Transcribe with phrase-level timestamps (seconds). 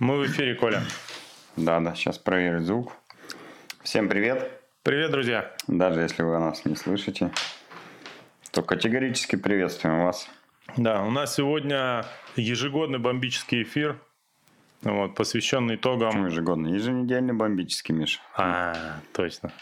[0.00, 0.82] Мы в эфире, Коля.
[1.56, 2.92] Да, да, сейчас проверю звук.
[3.84, 4.50] Всем привет.
[4.82, 5.54] Привет, друзья.
[5.68, 7.30] Даже если вы нас не слышите,
[8.50, 10.28] то категорически приветствуем вас.
[10.76, 12.04] Да, у нас сегодня
[12.34, 14.00] ежегодный бомбический эфир,
[14.82, 16.08] вот, посвященный итогам...
[16.08, 16.72] Почему ежегодный?
[16.72, 18.20] Еженедельный бомбический, Миша.
[18.36, 19.52] А, точно.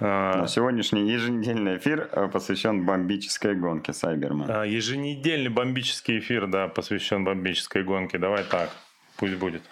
[0.00, 4.50] Но сегодняшний еженедельный эфир э, посвящен бомбической гонке Сайберман.
[4.50, 8.18] А, еженедельный бомбический эфир, да, посвящен бомбической гонке.
[8.18, 8.70] Давай так,
[9.22, 9.62] пусть будет.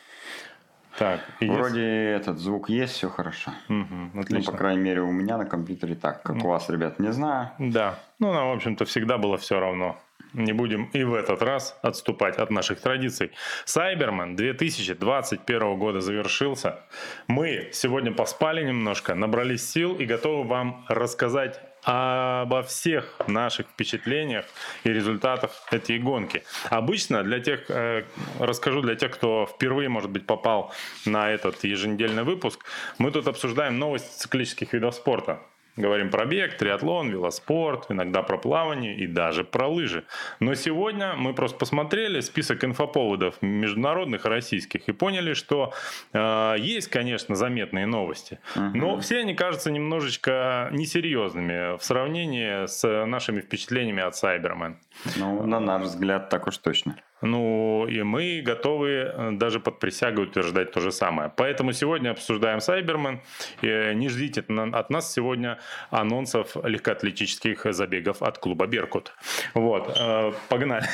[0.96, 2.22] Так, Вроде есть...
[2.22, 3.50] этот звук есть, все хорошо.
[3.68, 4.52] Угу, отлично.
[4.52, 7.50] Ну, по крайней мере, у меня на компьютере так, как у вас, ребят, не знаю.
[7.58, 9.98] Да, ну, нам, в общем-то, всегда было все равно.
[10.34, 13.32] Не будем и в этот раз отступать от наших традиций.
[13.64, 16.78] Сайбермен 2021 года завершился.
[17.26, 24.44] Мы сегодня поспали немножко, набрались сил и готовы вам рассказать обо всех наших впечатлениях
[24.84, 26.42] и результатах этой гонки.
[26.68, 28.04] Обычно для тех, э,
[28.38, 30.72] расскажу для тех, кто впервые, может быть, попал
[31.06, 32.64] на этот еженедельный выпуск,
[32.98, 35.40] мы тут обсуждаем новости циклических видов спорта.
[35.76, 40.04] Говорим про бег, триатлон, велоспорт, иногда про плавание и даже про лыжи.
[40.40, 45.72] Но сегодня мы просто посмотрели список инфоповодов международных и российских и поняли, что
[46.12, 48.70] э, есть, конечно, заметные новости, uh-huh.
[48.74, 54.76] но все они кажутся немножечко несерьезными в сравнении с нашими впечатлениями от Cyberman.
[55.16, 56.96] Ну, на наш взгляд, так уж точно.
[57.22, 61.30] Ну, и мы готовы э, даже под присягой утверждать то же самое.
[61.36, 63.20] Поэтому сегодня обсуждаем Сайбермен.
[63.62, 65.58] И не ждите от нас сегодня
[65.90, 69.12] анонсов легкоатлетических забегов от клуба «Беркут».
[69.54, 70.86] Вот, э, погнали.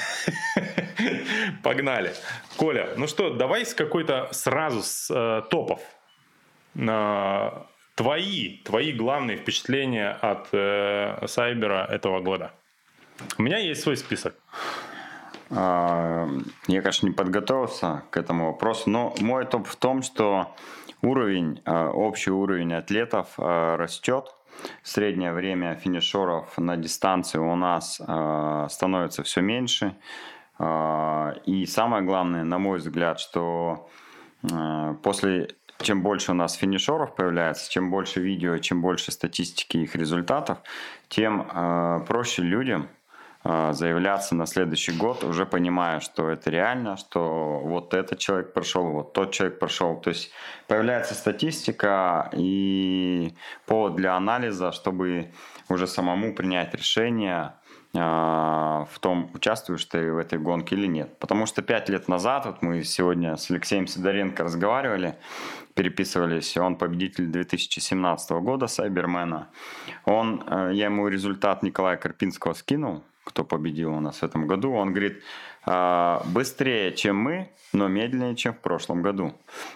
[1.62, 2.12] Погнали.
[2.56, 5.80] Коля, ну что, давай с какой-то сразу с э, топов.
[7.94, 10.48] Твои, твои главные впечатления от
[11.30, 12.52] Сайбера этого года.
[13.38, 14.34] У меня есть свой список.
[15.50, 16.28] А,
[16.66, 20.54] я, конечно, не подготовился к этому вопросу, но мой топ в том, что
[21.02, 24.34] уровень, а, общий уровень атлетов а, растет.
[24.82, 28.00] Среднее время финишеров на дистанции у нас
[28.72, 29.94] становится все меньше.
[30.58, 33.90] И самое главное, на мой взгляд, что
[35.02, 35.50] после
[35.82, 40.56] чем больше у нас финишеров появляется, чем больше видео, чем больше статистики их результатов,
[41.10, 41.46] тем
[42.06, 42.88] проще людям
[43.72, 49.12] заявляться на следующий год, уже понимая, что это реально, что вот этот человек прошел, вот
[49.12, 50.00] тот человек прошел.
[50.00, 50.32] То есть
[50.66, 53.34] появляется статистика и
[53.66, 55.30] повод для анализа, чтобы
[55.68, 57.52] уже самому принять решение
[57.94, 61.18] а, в том, участвуешь ты в этой гонке или нет.
[61.18, 65.16] Потому что пять лет назад, вот мы сегодня с Алексеем Сидоренко разговаривали,
[65.74, 69.48] переписывались, он победитель 2017 года Сайбермена.
[70.04, 74.72] Он, э, я ему результат Николая Карпинского скинул, кто победил у нас в этом году,
[74.72, 75.22] он говорит,
[75.64, 79.34] «А, быстрее, чем мы, но медленнее, чем в прошлом году.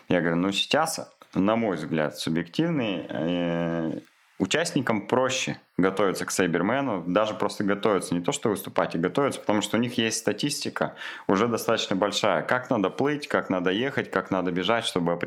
[0.09, 4.01] Я говорю, ну сейчас, на мой взгляд, субъективный, э,
[4.39, 9.61] участникам проще готовиться к Сайбермену, даже просто готовиться, не то что выступать, и готовиться, потому
[9.61, 10.95] что у них есть статистика
[11.29, 12.43] уже достаточно большая.
[12.43, 15.19] Как надо плыть, как надо ехать, как надо бежать, чтобы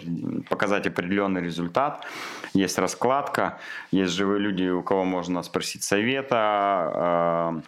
[0.50, 2.06] показать определенный результат.
[2.54, 3.60] Есть раскладка,
[3.92, 7.62] есть живые люди, у кого можно спросить совета, а,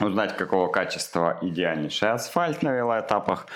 [0.00, 3.46] узнать, какого качества идеальнейший асфальт на велоэтапах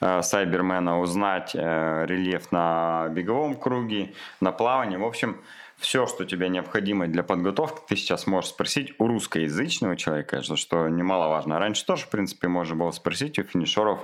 [0.00, 4.96] э, Сайбермена, узнать э, рельеф на беговом круге, на плавании.
[4.96, 5.40] В общем,
[5.78, 11.58] все, что тебе необходимо для подготовки, ты сейчас можешь спросить у русскоязычного человека, что немаловажно.
[11.58, 14.00] Раньше тоже, в принципе, можно было спросить у финишеров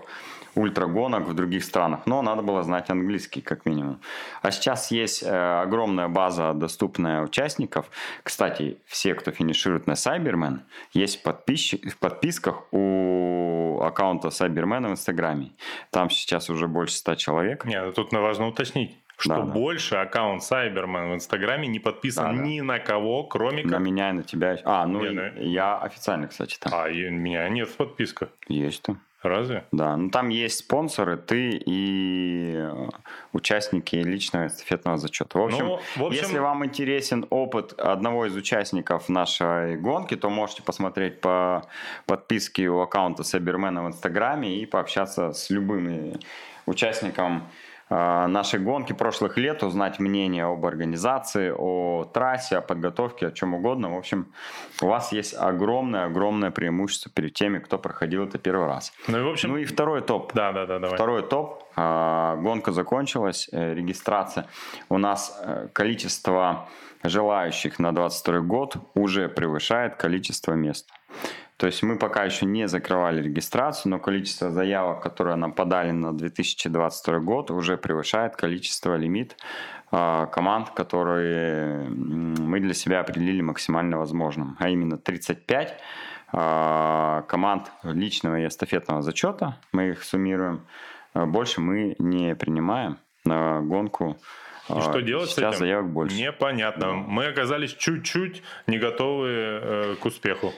[0.54, 4.00] ультрагонок в других странах, но надо было знать английский как минимум.
[4.42, 7.90] А сейчас есть э, огромная база доступная участников.
[8.22, 10.60] Кстати, все, кто финиширует на Cyberman,
[10.92, 15.52] есть подписчик, в подписках у аккаунта Cyberman в Инстаграме.
[15.90, 17.64] Там сейчас уже больше 100 человек.
[17.64, 20.02] Нет, ну тут важно уточнить что да, больше да.
[20.02, 22.64] аккаунт Сайбермен в Инстаграме не подписан да, ни да.
[22.64, 23.72] на кого, кроме как...
[23.72, 24.58] На меня и на тебя.
[24.64, 26.72] А, ну нет, я официально, кстати, там.
[26.74, 28.28] А, и меня нет в подписках.
[28.48, 29.00] Есть там.
[29.22, 29.64] Разве?
[29.70, 32.88] Да, ну там есть спонсоры, ты и э,
[33.32, 35.38] участники личного эстафетного зачета.
[35.38, 40.28] В общем, ну, в общем, если вам интересен опыт одного из участников нашей гонки, то
[40.28, 41.64] можете посмотреть по
[42.06, 46.18] подписке у аккаунта Сайбермена в Инстаграме и пообщаться с любым
[46.66, 47.44] участником
[47.92, 53.52] Э, нашей гонки прошлых лет, узнать мнение об организации, о трассе, о подготовке, о чем
[53.54, 53.94] угодно.
[53.94, 54.32] В общем,
[54.80, 58.94] у вас есть огромное-огромное преимущество перед теми, кто проходил это первый раз.
[59.08, 59.50] Ну и, в общем...
[59.50, 60.32] ну и второй топ.
[60.32, 60.96] Да, да, да, давай.
[60.96, 61.64] Второй топ.
[61.76, 64.46] Э, гонка закончилась, э, регистрация.
[64.88, 65.38] У нас
[65.74, 66.68] количество
[67.02, 70.88] желающих на 22 год уже превышает количество мест.
[71.62, 76.12] То есть мы пока еще не закрывали регистрацию, но количество заявок, которые нам подали на
[76.12, 79.36] 2022 год, уже превышает количество лимит
[79.92, 85.78] а, команд, которые мы для себя определили максимально возможным, а именно 35
[86.32, 90.66] а, команд личного и эстафетного зачета, мы их суммируем,
[91.14, 94.16] а, больше мы не принимаем на гонку
[94.68, 95.58] и что делать Сейчас с этим?
[95.58, 96.16] заявок больше.
[96.16, 96.86] Непонятно.
[96.86, 96.92] Да.
[96.92, 100.52] Мы оказались чуть-чуть не готовы э, к успеху.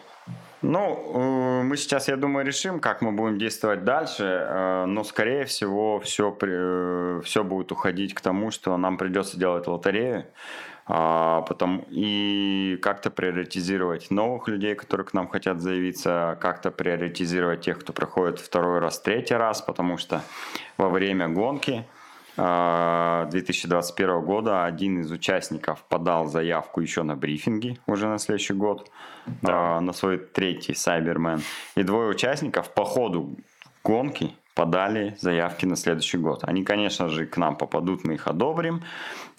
[0.66, 5.44] Ну, э, мы сейчас, я думаю, решим, как мы будем действовать дальше, э, но, скорее
[5.44, 10.25] всего, все, э, все будет уходить к тому, что нам придется делать лотерею,
[10.87, 17.78] а, потом и как-то приоритизировать новых людей, которые к нам хотят заявиться, как-то приоритизировать тех,
[17.81, 20.22] кто проходит второй раз, третий раз, потому что
[20.78, 21.84] во время гонки
[22.37, 28.91] 2021 года один из участников подал заявку еще на брифинги уже на следующий год,
[29.43, 29.81] да.
[29.81, 31.43] на свой третий Сайбермен.
[31.77, 33.37] И двое участников по ходу
[33.85, 36.45] гонки подали заявки на следующий год.
[36.45, 38.83] Они, конечно же, к нам попадут, мы их одобрим.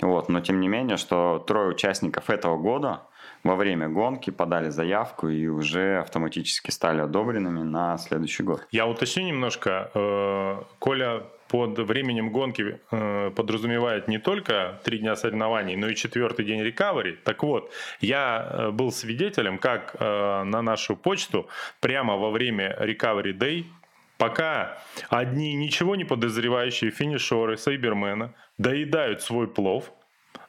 [0.01, 3.01] Вот, но тем не менее, что трое участников этого года
[3.43, 8.67] во время гонки подали заявку и уже автоматически стали одобренными на следующий год.
[8.71, 9.91] Я уточню немножко.
[9.93, 16.45] Э, Коля под временем гонки э, подразумевает не только три дня соревнований, но и четвертый
[16.45, 17.17] день рекавери.
[17.23, 17.71] Так вот,
[18.01, 21.47] я э, был свидетелем, как э, на нашу почту
[21.79, 23.65] прямо во время рекавери Day
[24.17, 24.77] Пока
[25.09, 29.91] одни ничего не подозревающие финишеры Сайбермена доедают свой плов,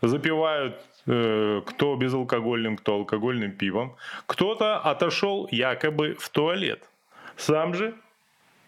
[0.03, 3.97] запивают э, кто безалкогольным, кто алкогольным пивом,
[4.27, 6.89] кто-то отошел якобы в туалет.
[7.37, 7.95] Сам же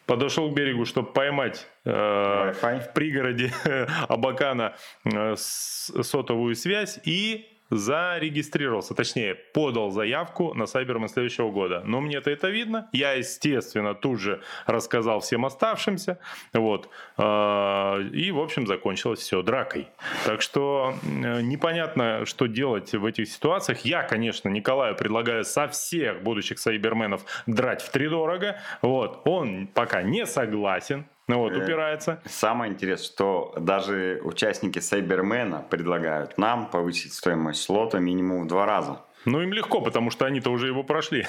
[0.08, 3.52] подошел к берегу, чтобы поймать э, в пригороде
[4.08, 4.74] Абакана
[5.04, 11.82] э, сотовую связь и зарегистрировался, точнее, подал заявку на Сайбермен следующего года.
[11.84, 12.88] Но мне-то это видно.
[12.92, 16.18] Я, естественно, тут же рассказал всем оставшимся.
[16.52, 16.88] Вот.
[17.16, 19.88] А, и, в общем, закончилось все дракой.
[20.24, 23.80] Так что непонятно, что делать в этих ситуациях.
[23.84, 28.60] Я, конечно, Николаю предлагаю со всех будущих Сайберменов драть в три дорого.
[28.82, 29.22] Вот.
[29.24, 31.06] Он пока не согласен.
[31.28, 32.20] Ну вот, э, упирается.
[32.24, 39.02] Самое интересное, что даже участники Сайбермена предлагают нам повысить стоимость слота минимум в два раза.
[39.28, 41.26] Ну, им легко, потому что они-то уже его прошли.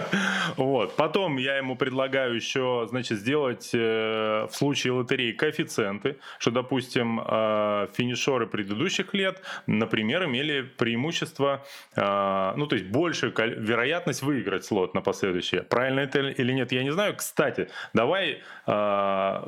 [0.56, 0.96] вот.
[0.96, 7.88] Потом я ему предлагаю еще, значит, сделать э, в случае лотереи коэффициенты, что, допустим, э,
[7.92, 11.64] финишеры предыдущих лет, например, имели преимущество,
[11.94, 15.62] э, ну, то есть большую вероятность выиграть слот на последующее.
[15.62, 17.14] Правильно это или нет, я не знаю.
[17.14, 19.42] Кстати, давай э,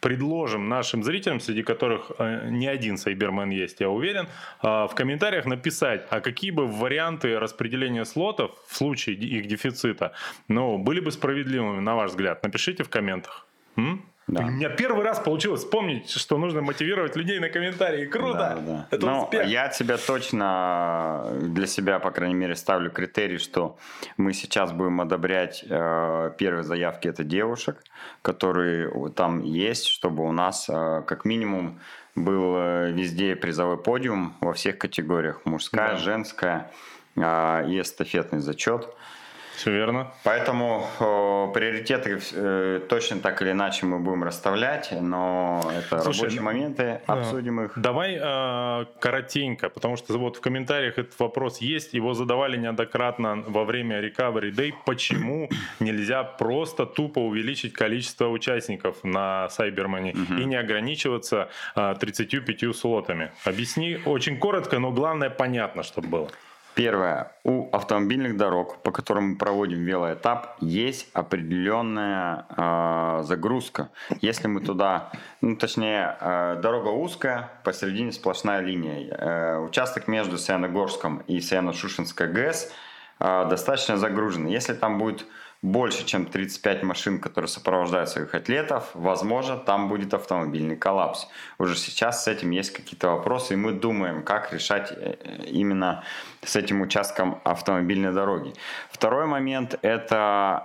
[0.00, 4.28] предложим нашим зрителям, среди которых э, не один Сайбермен есть, я уверен,
[4.62, 10.12] э, в комментариях написать, а какие бы варианты распределения слотов в случае их дефицита,
[10.48, 12.42] ну, были бы справедливыми, на ваш взгляд?
[12.42, 13.46] Напишите в комментах.
[13.76, 14.04] М?
[14.30, 14.44] Да.
[14.44, 18.06] У меня первый раз получилось вспомнить, что нужно мотивировать людей на комментарии.
[18.06, 18.38] Круто!
[18.38, 18.86] Да, да.
[18.90, 19.46] Это Но успех.
[19.46, 23.76] я тебя точно для себя, по крайней мере, ставлю критерий, что
[24.16, 27.82] мы сейчас будем одобрять э, первые заявки это девушек,
[28.22, 31.80] которые там есть, чтобы у нас э, как минимум
[32.14, 35.40] был э, везде призовой подиум во всех категориях.
[35.44, 35.96] Мужская, да.
[35.96, 36.70] женская
[37.16, 38.88] и эстафетный зачет.
[39.60, 40.10] Все верно.
[40.24, 46.40] Поэтому э, приоритеты э, точно так или иначе мы будем расставлять, но это Слушай, рабочие
[46.40, 47.72] моменты, обсудим их.
[47.76, 53.66] Давай э, коротенько, потому что вот в комментариях этот вопрос есть, его задавали неоднократно во
[53.66, 60.40] время Recovery Day, почему нельзя просто тупо увеличить количество участников на Сайбермане угу.
[60.40, 63.32] и не ограничиваться э, 35 слотами.
[63.44, 66.30] Объясни очень коротко, но главное понятно, чтобы было.
[66.74, 67.32] Первое.
[67.42, 73.90] У автомобильных дорог, по которым мы проводим велоэтап, есть определенная э, загрузка.
[74.20, 75.10] Если мы туда,
[75.40, 79.08] ну точнее, э, дорога узкая, посередине сплошная линия.
[79.10, 82.72] Э, участок между Саяногорском и Саяно-Шушинской ГЭС
[83.18, 84.46] э, достаточно загружен.
[84.46, 85.26] Если там будет
[85.62, 91.28] больше, чем 35 машин, которые сопровождают своих атлетов, возможно, там будет автомобильный коллапс.
[91.58, 96.02] Уже сейчас с этим есть какие-то вопросы, и мы думаем, как решать э, именно
[96.42, 98.54] с этим участком автомобильной дороги.
[98.90, 100.64] Второй момент– это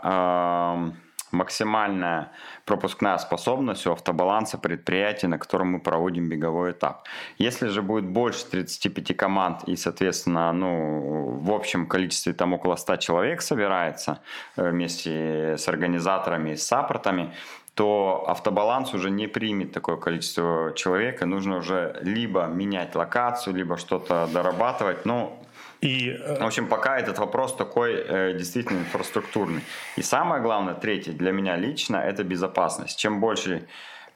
[0.93, 1.04] э,
[1.35, 2.31] максимальная
[2.65, 7.07] пропускная способность у автобаланса предприятия, на котором мы проводим беговой этап.
[7.37, 12.97] Если же будет больше 35 команд и, соответственно, ну, в общем количестве там около 100
[12.97, 14.19] человек собирается
[14.55, 17.33] э, вместе с организаторами и с саппортами,
[17.75, 23.77] то автобаланс уже не примет такое количество человек, и нужно уже либо менять локацию, либо
[23.77, 25.05] что-то дорабатывать.
[25.05, 25.37] Но
[25.81, 29.61] И, э, в общем, пока этот вопрос такой э, действительно инфраструктурный.
[29.97, 32.97] И самое главное, третье, для меня лично, это безопасность.
[32.97, 33.67] Чем больше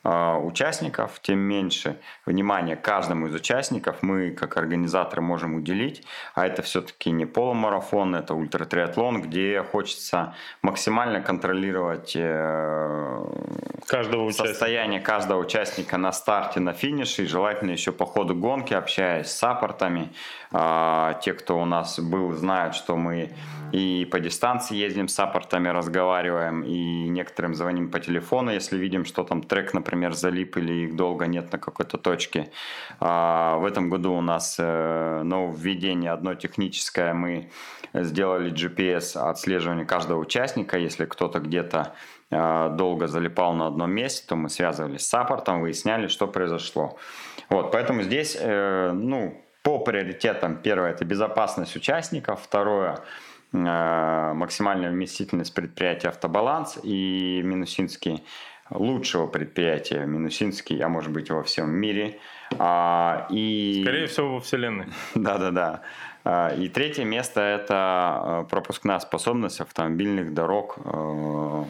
[0.04, 6.04] участников, тем меньше внимания каждому из участников мы, как организаторы, можем уделить.
[6.36, 13.26] А это все-таки не полумарафон, это ультратриатлон, где хочется максимально контролировать э,
[13.88, 17.24] каждого состояние каждого участника на старте, на финише.
[17.24, 20.14] И желательно еще по ходу гонки, общаясь с саппортами.
[20.52, 23.32] А, те, кто у нас был, знают, что мы
[23.72, 29.24] и по дистанции ездим с саппортами, разговариваем, и некоторым звоним по телефону, если видим, что
[29.24, 32.52] там трек, например, залип или их долго нет на какой-то точке.
[33.00, 37.14] А в этом году у нас э, нововведение одно техническое.
[37.14, 37.50] Мы
[37.94, 40.78] сделали GPS отслеживание каждого участника.
[40.78, 41.94] Если кто-то где-то
[42.32, 46.98] э, долго залипал на одном месте, то мы связывались с саппортом, выясняли, что произошло.
[47.50, 53.00] Вот, поэтому здесь, э, ну, по приоритетам, первое– это безопасность участников, второе–
[53.52, 58.24] Э, максимальная вместительность предприятия «Автобаланс» и Минусинский
[58.72, 62.20] лучшего предприятия Минусинский, а может быть во всем мире.
[62.58, 63.82] А, и...
[63.84, 64.88] Скорее всего во Вселенной.
[65.16, 65.82] Да-да-да.
[66.24, 71.64] А, и третье место– это э, пропускная способность автомобильных дорог э,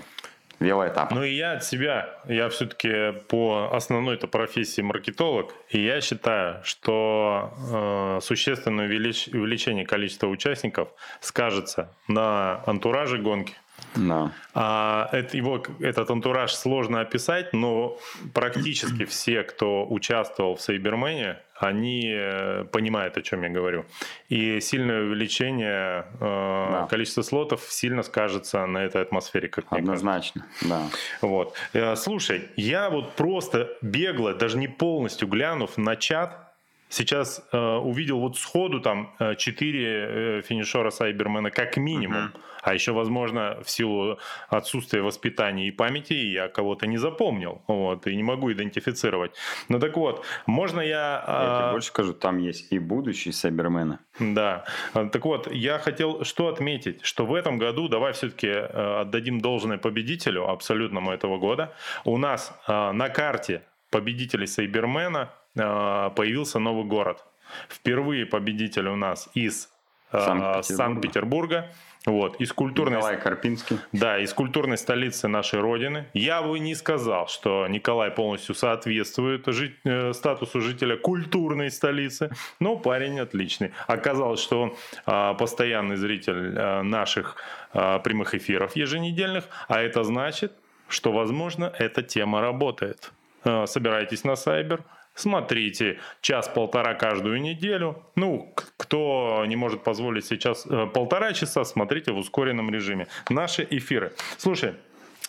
[0.59, 1.11] велоэтап.
[1.11, 6.63] Ну и я от себя, я все-таки по основной это профессии маркетолог, и я считаю,
[6.63, 9.27] что э, существенное увелич...
[9.27, 10.89] увеличение количества участников
[11.21, 13.55] скажется на антураже гонки.
[13.95, 14.31] Да.
[14.53, 17.97] А, это, его, этот антураж сложно описать, но
[18.33, 23.85] практически все, кто участвовал в Сайбермене, они э, понимают, о чем я говорю.
[24.29, 26.87] И сильное увеличение э, да.
[26.89, 30.83] количества слотов сильно скажется на этой атмосфере, как Однозначно, да.
[31.21, 31.55] Вот.
[31.73, 36.48] Э, слушай, я вот просто бегло, даже не полностью глянув на чат,
[36.89, 42.25] сейчас э, увидел вот сходу там э, четыре э, финишера Сайбермена как минимум.
[42.25, 42.39] Uh-huh.
[42.61, 44.19] А еще, возможно, в силу
[44.49, 49.31] отсутствия воспитания и памяти я кого-то не запомнил, вот, и не могу идентифицировать.
[49.69, 51.23] Ну так вот, можно я...
[51.25, 53.99] Я тебе а, больше скажу, там есть и будущие Сайбермены.
[54.19, 54.65] Да.
[54.93, 59.77] Так вот, я хотел что отметить, что в этом году, давай все-таки э, отдадим должное
[59.77, 61.73] победителю абсолютному этого года.
[62.03, 67.25] У нас э, на карте победителей Сайбермена э, появился новый город.
[67.67, 69.69] Впервые победитель у нас из
[70.11, 70.63] Санкт-Петербурга.
[70.63, 71.71] Санкт-Петербурга.
[72.05, 72.97] Вот, из культурной...
[72.97, 73.77] Николай Карпинский.
[73.91, 76.07] Да, из культурной столицы нашей Родины.
[76.13, 82.77] Я бы не сказал, что Николай полностью соответствует жить, э, статусу жителя культурной столицы, но
[82.77, 83.73] парень отличный.
[83.85, 84.75] Оказалось, что он
[85.05, 87.35] э, постоянный зритель э, наших
[87.73, 90.53] э, прямых эфиров еженедельных, а это значит,
[90.87, 93.11] что, возможно, эта тема работает.
[93.43, 94.83] Э, собирайтесь на Сайбер,
[95.19, 98.03] смотрите час-полтора каждую неделю.
[98.15, 103.07] Ну, кто не может позволить сейчас э, полтора часа, смотрите в ускоренном режиме.
[103.29, 104.13] Наши эфиры.
[104.37, 104.75] Слушай,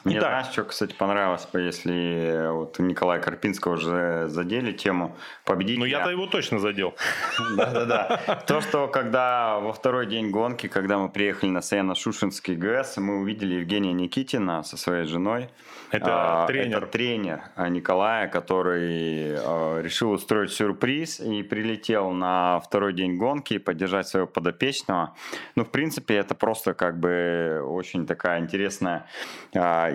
[0.04, 0.30] мне Итак.
[0.30, 5.80] знаешь, что, кстати, понравилось, если вот Николая Карпинского уже задели тему победителя.
[5.80, 6.94] Ну, я-то его точно задел.
[7.56, 8.36] Да-да-да.
[8.46, 13.54] То, что когда во второй день гонки, когда мы приехали на Саяно-Шушинский ГЭС, мы увидели
[13.56, 15.50] Евгения Никитина со своей женой.
[15.90, 16.78] Это а, тренер.
[16.78, 24.08] Это тренер Николая, который а, решил устроить сюрприз и прилетел на второй день гонки поддержать
[24.08, 25.14] своего подопечного.
[25.56, 29.06] Ну, в принципе, это просто как бы очень такая интересная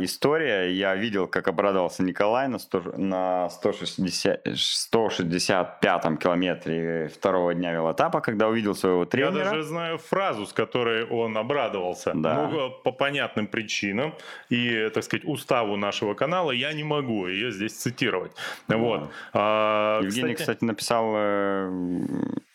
[0.04, 0.72] история.
[0.72, 8.48] Я видел, как обрадовался Николай на, 100, на 160, 165-м километре второго дня велотапа, когда
[8.48, 9.38] увидел своего тренера.
[9.38, 12.14] Я даже знаю фразу, с которой он обрадовался.
[12.16, 12.48] Да.
[12.48, 14.16] Ну, по понятным причинам
[14.50, 18.32] и, так сказать, уставу нашего канала я не могу ее здесь цитировать.
[18.68, 18.78] Да.
[18.78, 19.10] Вот.
[19.34, 21.70] А, Евгений, кстати, кстати написал э,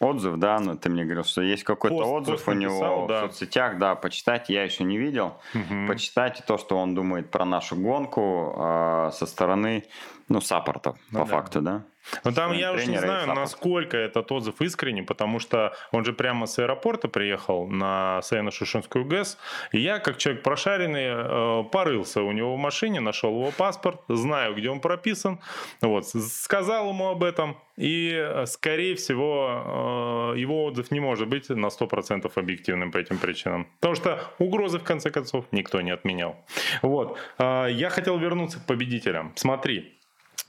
[0.01, 3.21] отзыв, да, но ты мне говорил, что есть какой-то отзыв пост у него написал, да.
[3.21, 5.37] в соцсетях, да, почитать я еще не видел.
[5.55, 5.87] Угу.
[5.89, 9.85] Почитайте то, что он думает про нашу гонку э, со стороны,
[10.31, 11.31] ну, саппорта, ну, по да.
[11.31, 11.85] факту, да.
[12.25, 16.47] Ну там я уж не знаю, насколько этот отзыв искренний, потому что он же прямо
[16.47, 19.39] с аэропорта приехал на Саяно-Шушинскую ГЭС,
[19.73, 24.55] и я, как человек прошаренный, э, порылся у него в машине, нашел его паспорт, знаю,
[24.55, 25.41] где он прописан,
[25.81, 31.49] вот, сказал ему об этом, и, э, скорее всего, э, его отзыв не может быть
[31.49, 33.67] на 100% объективным по этим причинам.
[33.81, 36.37] Потому что угрозы, в конце концов, никто не отменял.
[36.83, 37.19] Вот.
[37.39, 39.33] Я хотел вернуться к победителям.
[39.37, 40.00] Смотри,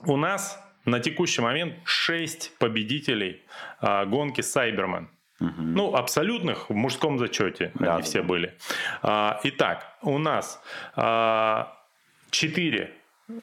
[0.06, 3.42] у нас на текущий момент 6 победителей
[3.80, 5.08] а, гонки Сайбермен.
[5.40, 5.50] Угу.
[5.58, 8.56] Ну, абсолютных в мужском зачете да, они да, все были.
[9.02, 10.62] А, итак, у нас
[10.94, 11.76] а,
[12.30, 12.92] 4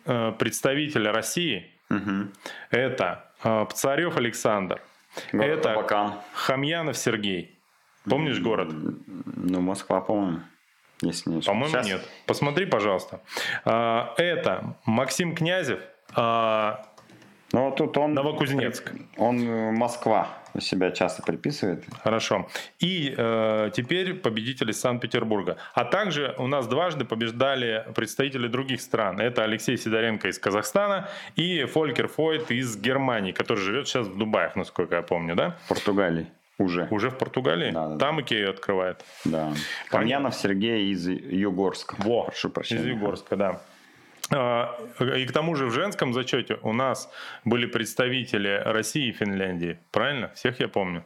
[0.06, 1.72] а, представителя России.
[1.90, 2.30] Угу.
[2.72, 4.82] Это а, Пцарев Александр.
[5.34, 6.14] Город это Абакан.
[6.34, 7.58] Хамьянов Сергей.
[8.10, 8.70] Помнишь город?
[8.72, 10.40] Ну, Москва, по-моему.
[11.02, 12.02] Если не По-моему, Сейчас- нет.
[12.26, 13.22] Посмотри, пожалуйста.
[13.66, 15.80] А, Это Максим Князев,
[16.16, 16.86] а,
[17.52, 18.14] Ну, вот тут он...
[18.14, 18.92] Новокузнецк.
[19.18, 21.86] Он э, Москва себя часто приписывает.
[22.04, 22.48] Хорошо.
[22.80, 25.58] И э, теперь победитель из Санкт-Петербурга.
[25.74, 29.20] А также у нас дважды побеждали представители других стран.
[29.20, 34.56] Это Алексей Сидоренко из Казахстана и Фолькер Фойт из Германии, который живет сейчас в Дубаях,
[34.56, 35.56] насколько я помню, да?
[35.68, 36.28] Португалии.
[36.58, 36.88] Уже.
[36.92, 37.72] Уже в Португалии?
[37.72, 39.06] Да, да, Там Икею открывает.
[39.24, 39.54] Да.
[39.90, 41.96] Камьянов Сергей из Югорска.
[42.00, 42.82] Во, Прошу прощения.
[42.82, 43.62] из Югорска, да.
[44.32, 44.78] А,
[45.18, 47.12] И к тому же в женском зачете у нас
[47.46, 49.80] были представители России и Финляндии.
[49.92, 50.32] Правильно?
[50.36, 51.04] Всех я помню.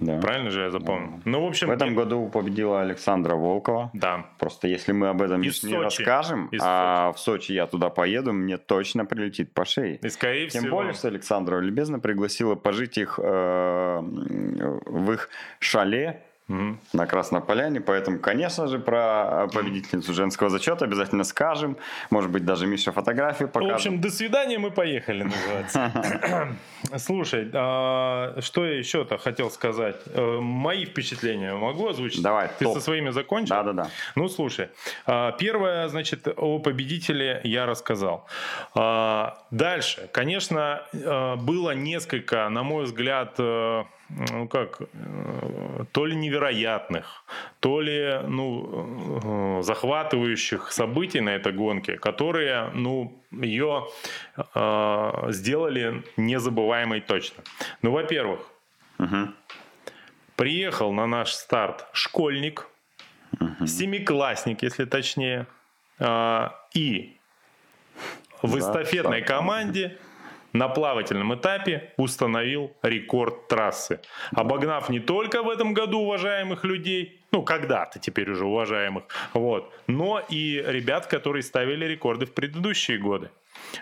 [0.00, 0.18] Да.
[0.18, 1.20] Правильно же я запомнил?
[1.26, 1.68] Ну, в общем...
[1.68, 3.90] В этом году победила Александра Волкова.
[3.92, 4.24] Да.
[4.38, 5.82] Просто если мы об этом Из не Сочи.
[5.84, 9.96] расскажем, Из а в Сочи я туда поеду, мне точно прилетит по шее.
[9.96, 10.78] И скорее Тем всего...
[10.78, 16.80] более, что Александра любезно пригласила пожить их э, в их шале Мгм.
[16.92, 21.76] на Красной Поляне, поэтому, конечно же, про победительницу женского зачета обязательно скажем.
[22.10, 23.74] Может быть, даже Миша фотографию В покажет.
[23.76, 26.56] общем, до свидания, мы поехали, называется.
[26.98, 29.96] Слушай, а, что я еще-то хотел сказать?
[30.06, 32.22] Э, Мои впечатления могу озвучить?
[32.22, 33.54] Давай, Ты со своими закончил?
[33.54, 33.88] Да-да-да.
[34.16, 34.68] Ну, слушай,
[35.06, 38.26] а, первое, значит, о победителе я рассказал.
[38.74, 43.84] А, Дальше, конечно, э, было несколько, на мой взгляд, э,
[44.32, 47.24] ну как, э, то ли невероятных,
[47.60, 53.86] то ли ну, э, захватывающих событий на этой гонке, которые, ну, ее
[54.54, 57.44] э, сделали незабываемой точно.
[57.82, 58.40] Ну, во-первых,
[58.98, 59.34] Мгм.
[60.36, 62.66] приехал на наш старт школьник,
[63.66, 65.46] семиклассник, если точнее,
[65.98, 67.16] а, и
[68.42, 69.98] в Да, эстафетной команде
[70.52, 74.00] на плавательном этапе установил рекорд трассы,
[74.32, 79.04] обогнав не только в этом году уважаемых людей, ну когда-то теперь уже уважаемых,
[79.34, 83.30] вот, но и ребят, которые ставили рекорды в предыдущие годы.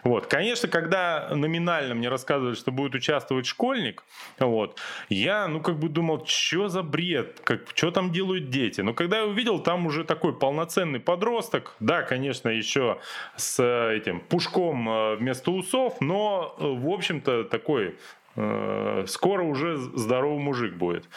[0.04, 0.26] Вот.
[0.26, 4.04] Конечно, когда номинально мне рассказывали, что будет участвовать школьник,
[4.38, 8.80] вот, я, ну, как бы думал, что за бред, как, что там делают дети.
[8.80, 12.98] Но когда я увидел, там уже такой полноценный подросток, да, конечно, еще
[13.36, 17.96] с э, этим пушком э, вместо усов, но, э, в общем-то, такой
[19.06, 21.08] скоро уже здоровый мужик будет.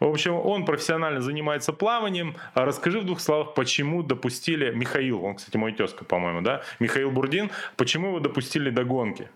[0.00, 2.36] В общем, он профессионально занимается плаванием.
[2.54, 7.10] А Расскажи в двух словах, почему допустили Михаил, он, кстати, мой тезка, по-моему, да, Михаил
[7.10, 9.28] Бурдин, почему его допустили до гонки?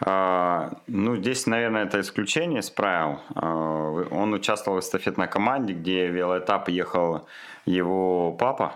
[0.00, 3.20] А, ну, здесь, наверное, это исключение из правил.
[3.34, 7.26] А, Он участвовал в эстафетной команде, где велоэтап ехал
[7.64, 8.74] его папа,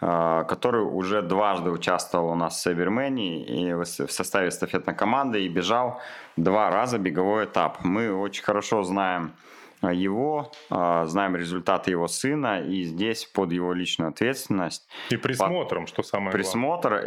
[0.00, 6.00] который уже дважды участвовал у нас в Сайбермене и в составе эстафетной команды и бежал
[6.36, 7.78] два раза беговой этап.
[7.82, 9.32] Мы очень хорошо знаем
[9.80, 15.86] а, его, а, знаем результаты его сына, и здесь под его личную ответственность И присмотром,
[15.86, 16.44] что самое главное.
[16.44, 17.04] присмотр,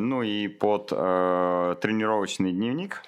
[0.00, 3.02] ну и под э, тренировочный дневник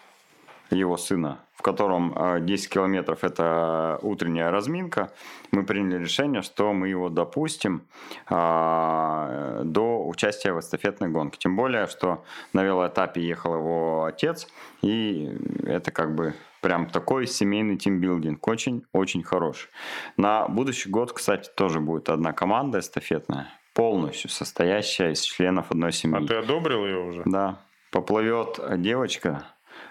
[0.70, 5.12] его сына, в котором э, 10 километров это утренняя разминка,
[5.52, 7.82] мы приняли решение, что мы его допустим
[8.28, 11.38] э, до участия в эстафетной гонке.
[11.38, 14.48] Тем более, что на велоэтапе ехал его отец,
[14.82, 19.68] и это как бы прям такой семейный тимбилдинг, очень-очень хороший.
[20.16, 26.24] На будущий год, кстати, тоже будет одна команда эстафетная, полностью состоящая из членов одной семьи.
[26.24, 27.22] А ты одобрил ее уже?
[27.24, 27.60] Да,
[27.92, 29.46] поплывет девочка,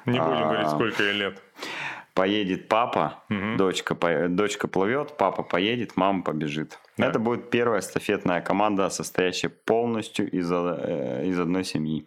[0.05, 1.41] Не будем А, говорить, сколько ей лет.
[2.13, 3.55] поедет папа, Мгм.
[3.57, 6.77] дочка, по- дочка плывет, папа поедет, мама побежит.
[6.97, 7.07] Да.
[7.07, 12.05] Это будет первая эстафетная команда, состоящая полностью из, э, из одной семьи.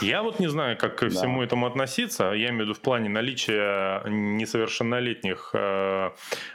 [0.00, 1.10] Я вот не знаю, как ко Да.
[1.10, 2.32] всему этому относиться.
[2.32, 6.10] Я имею в виду в плане наличия несовершеннолетних э,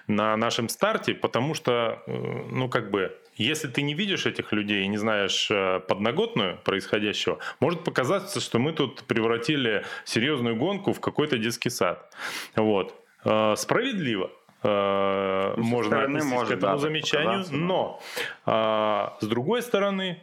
[0.07, 2.11] на нашем старте, потому что, э,
[2.51, 3.11] ну, как бы,
[3.43, 8.59] если ты не видишь этих людей и не знаешь э, подноготную происходящего, может показаться, что
[8.59, 12.13] мы тут превратили серьезную гонку в какой-то детский сад.
[12.55, 12.95] Вот.
[13.25, 14.31] Э, Справедливо.
[14.63, 17.99] э, Ну, Можно стороны отнестись к может, этому да, замечанию, но
[18.45, 20.21] а, с другой стороны,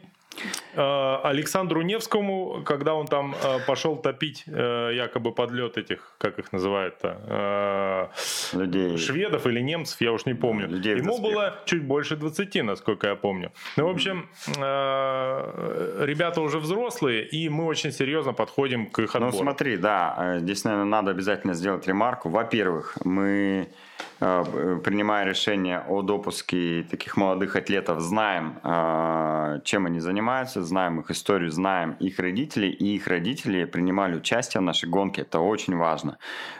[0.75, 8.09] Александру Невскому, когда он там э, пошел топить э, якобы подлет этих, как их называют-то,
[8.53, 8.95] Людей.
[8.95, 10.67] э, шведов или немцев, я уж не помню.
[10.67, 13.51] Людей Ему было чуть больше 20, насколько я помню.
[13.77, 19.27] Ну, в общем, э, ребята уже взрослые, и мы очень серьезно подходим к их Ну
[19.27, 19.43] отбору.
[19.43, 22.29] смотри, да, э, здесь, наверное, надо обязательно сделать ремарку.
[22.29, 30.63] Во-первых, мы, э, принимая решение о допуске таких молодых атлетов, знаем, э, чем они занимаются.
[30.63, 35.23] знаем их историю, знаем их родителей, и их родители принимали участие в нашей гонке.
[35.23, 36.17] Это очень важно.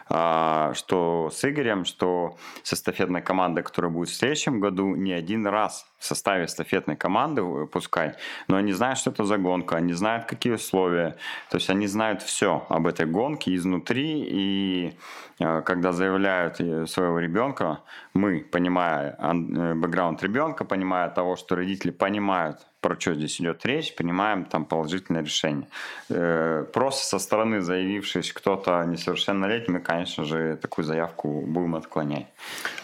[0.10, 5.48] А, что с Игорем, что с эстафетной командой, которая будет в следующем году, не один
[5.48, 8.14] раз в составе эстафетной команды, пускай,
[8.48, 11.16] но они знают, что это за гонка, они знают, какие условия,
[11.50, 14.94] то есть они знают все об этой гонке изнутри, и
[15.40, 17.80] э, когда заявляют э, своего ребенка,
[18.16, 23.96] мы, понимая э, бэкграунд ребенка, понимая того, что родители понимают, про что здесь идет речь,
[23.96, 25.68] принимаем там положительное решение.
[26.10, 32.28] Э, просто со стороны заявившись кто-то несовершеннолетний, мы, конечно же, такую заявку будем отклонять.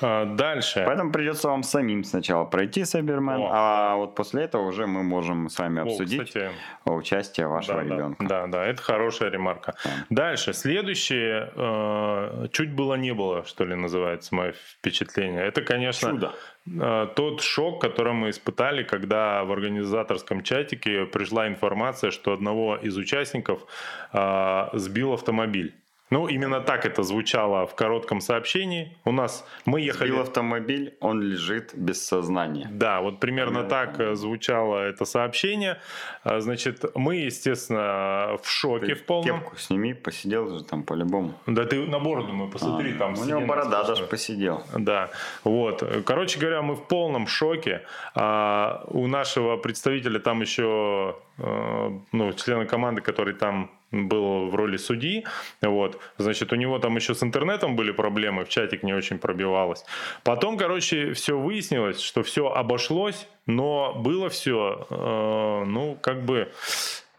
[0.01, 0.83] А, дальше.
[0.85, 5.59] Поэтому придется вам самим сначала пройти Сайбермен, а вот после этого уже мы можем с
[5.59, 6.51] вами обсудить О, кстати,
[6.85, 8.25] участие вашего да, ребенка.
[8.25, 9.75] Да, да, это хорошая ремарка.
[9.85, 9.91] Да.
[10.09, 10.53] Дальше.
[10.53, 15.20] Следующее, э, чуть было не было, что ли, называется мое впечатление.
[15.23, 16.35] Это, конечно, Чудо.
[16.67, 22.97] Э, тот шок, который мы испытали, когда в организаторском чатике пришла информация, что одного из
[22.97, 23.65] участников
[24.13, 25.73] э, сбил автомобиль.
[26.11, 28.95] Ну, именно так это звучало в коротком сообщении.
[29.05, 30.09] У нас мы ехали...
[30.09, 32.67] Сбил автомобиль, он лежит без сознания.
[32.69, 35.79] Да, вот примерно так э, звучало это сообщение.
[36.23, 39.39] А, значит, мы, естественно, в шоке ты в полном.
[39.39, 41.33] кепку сними, посидел же там по-любому.
[41.47, 43.17] Да ты на бороду мы посмотри, а, там...
[43.17, 44.63] У него борода даже посидел.
[44.77, 45.09] Да,
[45.43, 45.83] вот.
[46.05, 47.83] Короче говоря, мы в полном шоке.
[48.15, 54.77] А у нашего представителя там еще Э, ну, члена команды, который там был в роли
[54.77, 55.25] судьи,
[55.61, 59.83] вот, значит, у него там еще с интернетом были проблемы, в чатик не очень пробивалось.
[60.23, 66.51] Потом, короче, все выяснилось, что все обошлось, но было все, э, ну, как бы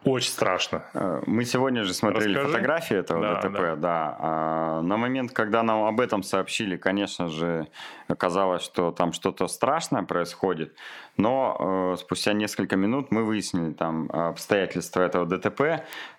[0.05, 0.85] очень страшно.
[0.95, 2.49] Э, мы сегодня же смотрели Расскажи.
[2.49, 3.77] фотографии этого да, ДТП, да.
[3.77, 4.17] да.
[4.19, 7.69] А на момент, когда нам об этом сообщили, конечно же,
[8.09, 10.75] оказалось, что там что-то страшное происходит.
[11.17, 15.61] Но э, спустя несколько минут мы выяснили там обстоятельства этого ДТП.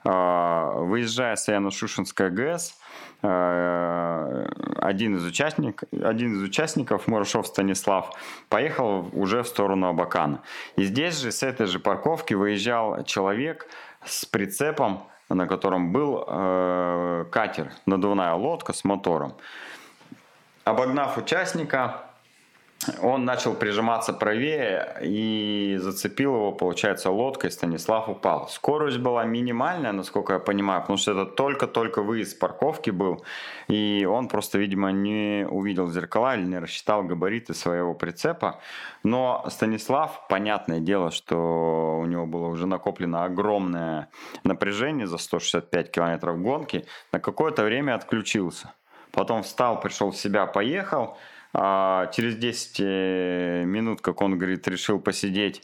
[0.06, 2.83] Э, выезжая с Яно-Шушинской ГЭС, э,
[3.22, 8.12] один из, участник, один из участников, Мурашов Станислав,
[8.50, 10.42] поехал уже в сторону Абакана.
[10.76, 13.68] И здесь же, с этой же парковки, выезжал человек
[14.04, 19.34] с прицепом, на котором был э, катер, надувная лодка с мотором.
[20.66, 22.03] Обогнав участника,
[23.02, 27.52] он начал прижиматься правее и зацепил его, получается, лодкой.
[27.52, 28.48] Станислав упал.
[28.50, 33.24] Скорость была минимальная, насколько я понимаю, потому что это только-только выезд с парковки был.
[33.68, 38.60] И он просто, видимо, не увидел зеркала или не рассчитал габариты своего прицепа.
[39.04, 44.10] Но Станислав, понятное дело, что у него было уже накоплено огромное
[44.44, 48.74] напряжение за 165 километров гонки, на какое-то время отключился.
[49.12, 51.18] Потом встал, пришел в себя, поехал–
[51.54, 55.62] а, через 10 э, минут, как он говорит, решил посидеть,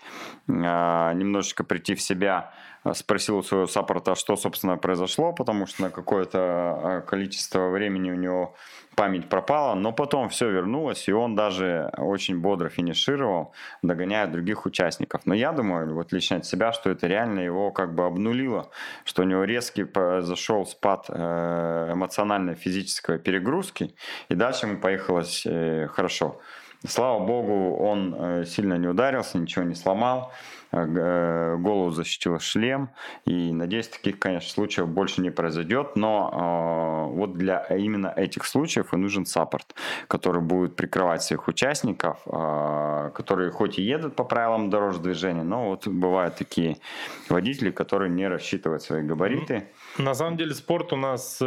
[0.47, 2.53] а, немножечко прийти в себя,
[2.93, 8.15] спросил у своего саппорта, что, собственно, произошло, потому что на какое-то а, количество времени у
[8.15, 8.55] него
[8.95, 15.21] память пропала, но потом все вернулось, и он даже очень бодро финишировал, догоняя других участников.
[15.25, 18.69] Но я думаю, вот лично от себя, что это реально его как бы обнулило,
[19.05, 19.85] что у него резкий
[20.21, 23.95] зашел спад э, эмоциональной физической перегрузки,
[24.27, 26.41] и дальше ему поехалось э, хорошо.
[26.87, 30.31] Слава богу, он э, сильно не ударился, ничего не сломал.
[30.71, 32.89] Э, э, голову защитил шлем.
[33.25, 35.97] И надеюсь, таких, конечно, случаев больше не произойдет.
[35.97, 39.75] Но вот для именно этих случаев и нужен саппорт,
[40.07, 45.87] который будет прикрывать своих участников, которые хоть и едут по правилам дорожного движения, но вот
[45.87, 46.77] бывают такие
[47.29, 49.67] водители, которые не рассчитывают свои габариты.
[49.97, 51.41] На самом деле спорт у нас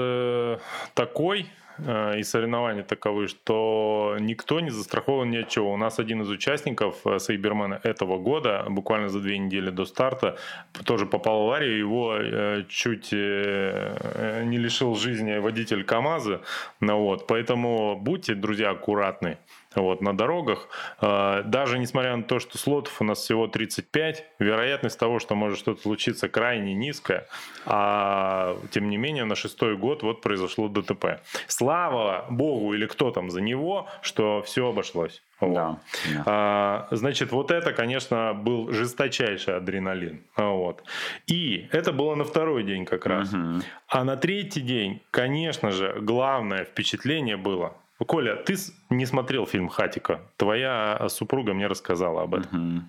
[0.94, 1.46] такой,
[1.78, 5.72] и соревнования таковы, что никто не застрахован ни от чего.
[5.72, 10.36] У нас один из участников э, Сайбермена этого года, буквально за две недели до старта,
[10.84, 16.40] тоже попал в аварию, его э, чуть не лишил жизни водитель КАМАЗа.
[16.80, 17.26] Ну, вот.
[17.26, 19.38] Поэтому будьте, друзья, аккуратны
[19.74, 20.68] вот, на дорогах.
[20.98, 25.58] А, даже несмотря на то, что слотов у нас всего 35, вероятность того, что может
[25.58, 27.26] что-то случиться, крайне низкая.
[27.66, 31.20] А тем не менее, на шестой год вот произошло ДТП.
[31.46, 35.22] Слава богу или кто там за него, что все обошлось.
[35.40, 35.54] Вот.
[35.54, 35.78] Да,
[36.14, 36.22] да.
[36.26, 40.22] А, значит, вот это, конечно, был жесточайший адреналин.
[40.36, 40.84] Вот.
[41.26, 43.32] И это было на второй день как раз.
[43.32, 43.62] Угу.
[43.88, 48.56] А на третий день, конечно же, главное впечатление было Коля, ты
[48.90, 50.20] не смотрел фильм Хатика.
[50.36, 52.86] Твоя супруга мне рассказала об этом.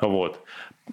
[0.00, 0.10] Угу.
[0.10, 0.40] Вот.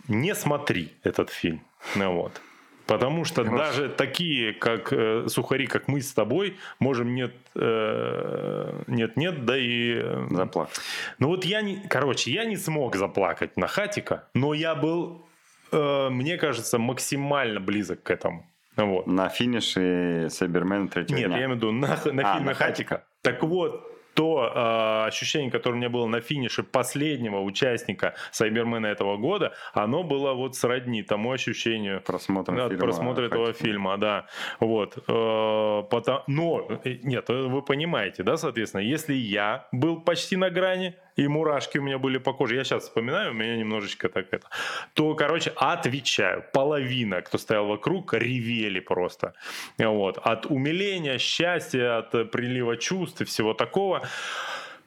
[0.08, 1.62] Не смотри этот фильм.
[1.96, 2.42] Ну, вот.
[2.88, 3.58] Потому что Хорошо.
[3.58, 9.58] даже такие, как э, сухари, как мы с тобой, можем нет, э, нет, нет, да
[9.58, 10.82] и э, заплакать.
[11.20, 15.26] Ну вот я не, короче, я не смог заплакать на Хатика, но я был
[15.72, 18.46] э, мне кажется, максимально близок к этому.
[18.76, 19.08] Вот.
[19.08, 21.38] На финише Сайбермен третьего Нет, дня.
[21.38, 23.04] я имею в виду на, на А, фильме на Хатика.
[23.22, 29.18] Так вот, то э, ощущение, которое у меня было на финише последнего участника Сайбермена этого
[29.18, 34.28] года, оно было вот сродни тому ощущению Просмотр от фильма просмотра этого фильма, да.
[34.60, 34.98] Вот.
[35.08, 40.96] Э, потом- но, э, нет, вы понимаете, да, соответственно, если я был почти на грани,
[41.16, 44.48] и мурашки у меня были по коже, я сейчас вспоминаю, у меня немножечко так это,
[44.94, 49.34] то, короче, отвечаю, половина, кто стоял вокруг, ревели просто.
[49.78, 50.18] Вот.
[50.18, 54.02] От умиления, счастья, от прилива чувств и всего такого.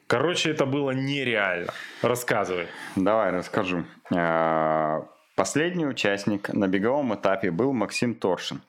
[0.07, 1.73] Короче, это было нереально.
[2.03, 2.67] Рассказывай.
[2.97, 3.85] Давай расскажу.
[4.15, 8.63] А, Последний участник на беговом этапе был Максим Торшин.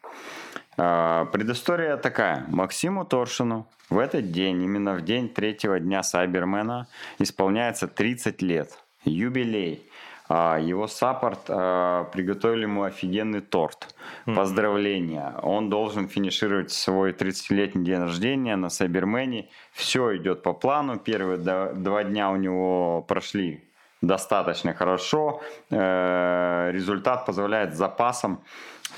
[0.77, 2.45] А, Предыстория такая.
[2.47, 6.87] Максиму Торшину в этот день, именно в день третьего дня Сайбермена,
[7.19, 8.77] исполняется 30 лет.
[9.03, 9.83] Юбилей.
[10.27, 13.95] А, Его саппорт а, приготовили ему офигенный торт.
[14.25, 15.35] Поздравления.
[15.43, 19.49] Он должен финишировать свой 30-летний день рождения на Сайбермене.
[19.71, 20.97] Все идет по плану.
[20.97, 23.63] Первые два дня у него прошли
[24.01, 25.41] достаточно хорошо.
[25.69, 28.41] Э, Результат позволяет с запасом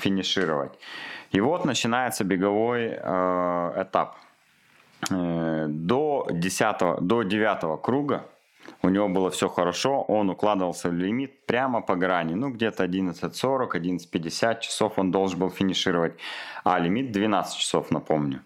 [0.00, 0.72] финишировать.
[1.30, 4.16] И вот начинается беговой э, этап.
[5.10, 8.24] Э, До 10, до 9 круга
[8.82, 13.70] у него было все хорошо, он укладывался в лимит прямо по грани, ну где-то 11.40,
[13.72, 16.14] 11.50 часов он должен был финишировать,
[16.64, 18.40] а лимит 12 часов, напомню.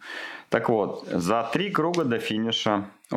[0.48, 3.16] Так вот, за три круга до финиша э,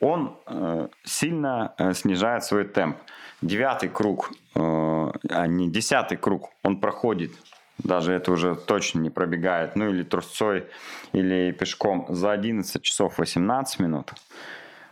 [0.00, 2.96] он э, сильно э, снижает свой темп.
[3.40, 7.32] Девятый круг, а не десятый круг, он проходит
[7.78, 10.66] даже это уже точно не пробегает, ну или трусцой,
[11.12, 14.12] или пешком за 11 часов 18 минут.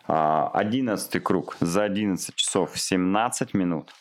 [0.07, 3.95] А, 11 круг за 11 часов 17 минут.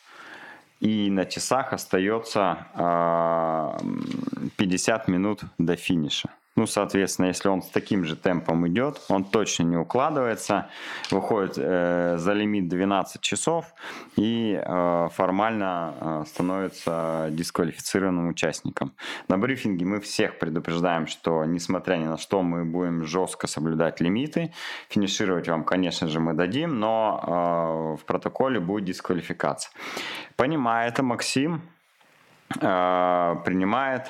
[0.79, 6.29] И на часах остается а, м, 50 минут до финиша.
[6.55, 10.69] Ну, соответственно, если он с таким же темпом идет, он точно не укладывается,
[11.09, 13.73] выходит э, за лимит 12 часов
[14.17, 18.93] и э, формально э, становится дисквалифицированным участником.
[19.29, 24.51] На брифинге мы всех предупреждаем, что несмотря ни на что мы будем жестко соблюдать лимиты.
[24.89, 29.71] Финишировать вам, конечно же, мы дадим, но э, в протоколе будет дисквалификация.
[30.35, 31.61] Понимая это, Максим
[32.59, 34.07] э, принимает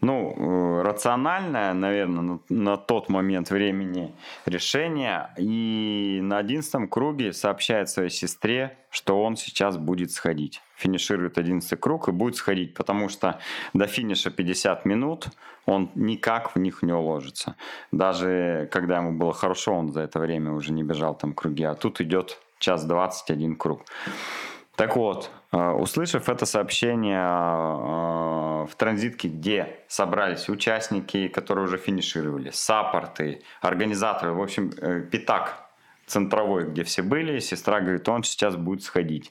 [0.00, 4.14] ну, э, рациональное, наверное, на, тот момент времени
[4.46, 5.30] решение.
[5.38, 10.60] И на одиннадцатом круге сообщает своей сестре, что он сейчас будет сходить.
[10.76, 13.38] Финиширует 11 круг и будет сходить, потому что
[13.72, 15.28] до финиша 50 минут
[15.66, 17.56] он никак в них не уложится.
[17.92, 21.74] Даже когда ему было хорошо, он за это время уже не бежал там круги, а
[21.74, 23.82] тут идет час 21 круг.
[24.76, 33.42] Так вот, услышав это сообщение э, в транзитке, где собрались участники, которые уже финишировали, саппорты,
[33.60, 35.60] организаторы, в общем, э, пятак
[36.06, 39.30] центровой, где все были, сестра говорит, он сейчас будет сходить.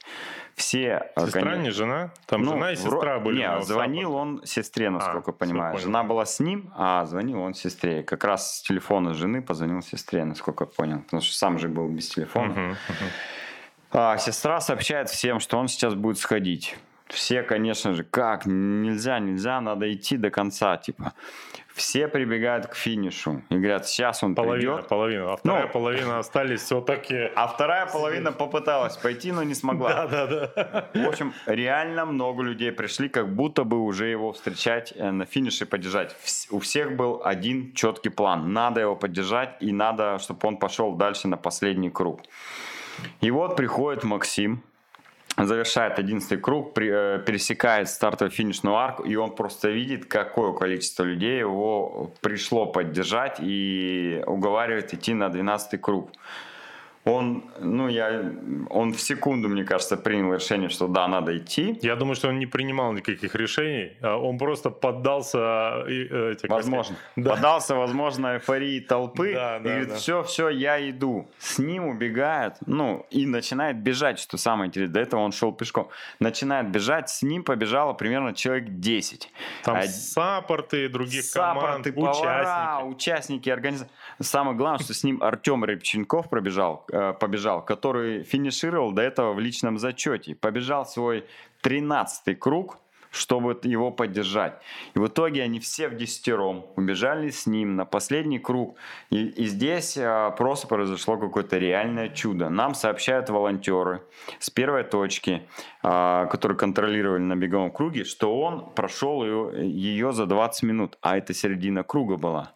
[0.56, 2.12] Все Сестра органи- не жена?
[2.28, 3.40] Там ну, жена и вро- сестра были.
[3.40, 5.78] Не, на звонил он сестре, насколько А, понимаю.
[5.78, 6.10] Жена понял.
[6.10, 8.04] была с ним, а звонил он сестре.
[8.04, 11.00] Как раз с телефона жены позвонил сестре, насколько я понял.
[11.02, 12.50] Потому что сам же был без телефона.
[12.50, 13.10] Мгм, мгм.
[13.94, 16.76] А, сестра сообщает всем, что он сейчас будет сходить.
[17.08, 21.14] Все, конечно же, как, нельзя, нельзя, надо идти до конца, типа.
[21.76, 24.90] Все прибегают к финишу и говорят, сейчас он Половина, придет.
[24.90, 25.34] половина.
[25.34, 25.70] А вторая Ну.
[25.72, 27.32] половина остались все такие.
[27.36, 30.08] А вторая половина попыталась пойти, но не смогла.
[30.12, 30.90] Да, да, да.
[30.94, 35.66] В общем, реально много людей пришли, как будто бы уже его встречать э, на финише
[35.66, 36.16] поддержать.
[36.24, 38.54] Вс- У всех был один четкий план.
[38.54, 42.22] Надо его поддержать и надо, чтобы он пошел дальше на последний круг.
[43.22, 44.64] И вот приходит Максим,
[45.38, 51.40] завершает 11 круг, э, пересекает стартовую финишную арку, и он просто видит, какое количество людей
[51.40, 56.12] его пришло поддержать и уговаривает идти на 12 круг.
[57.06, 58.32] Он, ну, я,
[58.70, 61.78] он в секунду, мне кажется, принял решение, что да, надо идти.
[61.82, 65.84] Я думаю, что он не принимал никаких решений, а он просто поддался...
[65.90, 66.96] и, э, Возможно.
[67.18, 67.32] Да.
[67.32, 69.96] Поддался, возможно, эйфории толпы Да, и да, говорит, да.
[69.96, 71.28] все, все, я иду.
[71.40, 74.94] С ним убегает, ну, и начинает бежать, что самое интересное.
[74.94, 75.90] До этого он шел пешком.
[76.20, 79.30] Начинает бежать, с ним побежало примерно человек 10.
[79.64, 82.96] Там Од- саппорты других команд, Саппорты, повара, участники.
[82.96, 83.94] участники организации.
[84.22, 86.86] Самое главное, что с ним Артем Рыбченков пробежал,
[87.20, 90.36] побежал, который финишировал до этого в личном зачете.
[90.36, 91.26] Побежал свой
[91.64, 92.80] 13-й круг
[93.14, 94.56] чтобы его поддержать.
[94.96, 98.76] И в итоге они все в десятером убежали с ним на последний круг.
[99.12, 102.50] И, и здесь а, просто произошло какое-то реальное чудо.
[102.50, 104.02] Нам сообщают волонтеры
[104.40, 105.44] с первой точки,
[105.84, 111.16] а, которые контролировали на беговом круге, что он прошел ее, ее за 20 минут, а
[111.16, 112.54] это середина круга была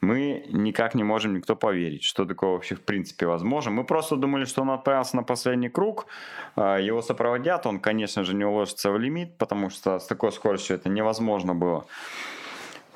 [0.00, 3.70] мы никак не можем никто поверить, что такое вообще в принципе возможно.
[3.70, 6.06] Мы просто думали, что он отправился на последний круг,
[6.56, 10.76] а, его сопроводят, он, конечно же, не уложится в лимит, потому что с такой скоростью
[10.76, 11.86] это невозможно было.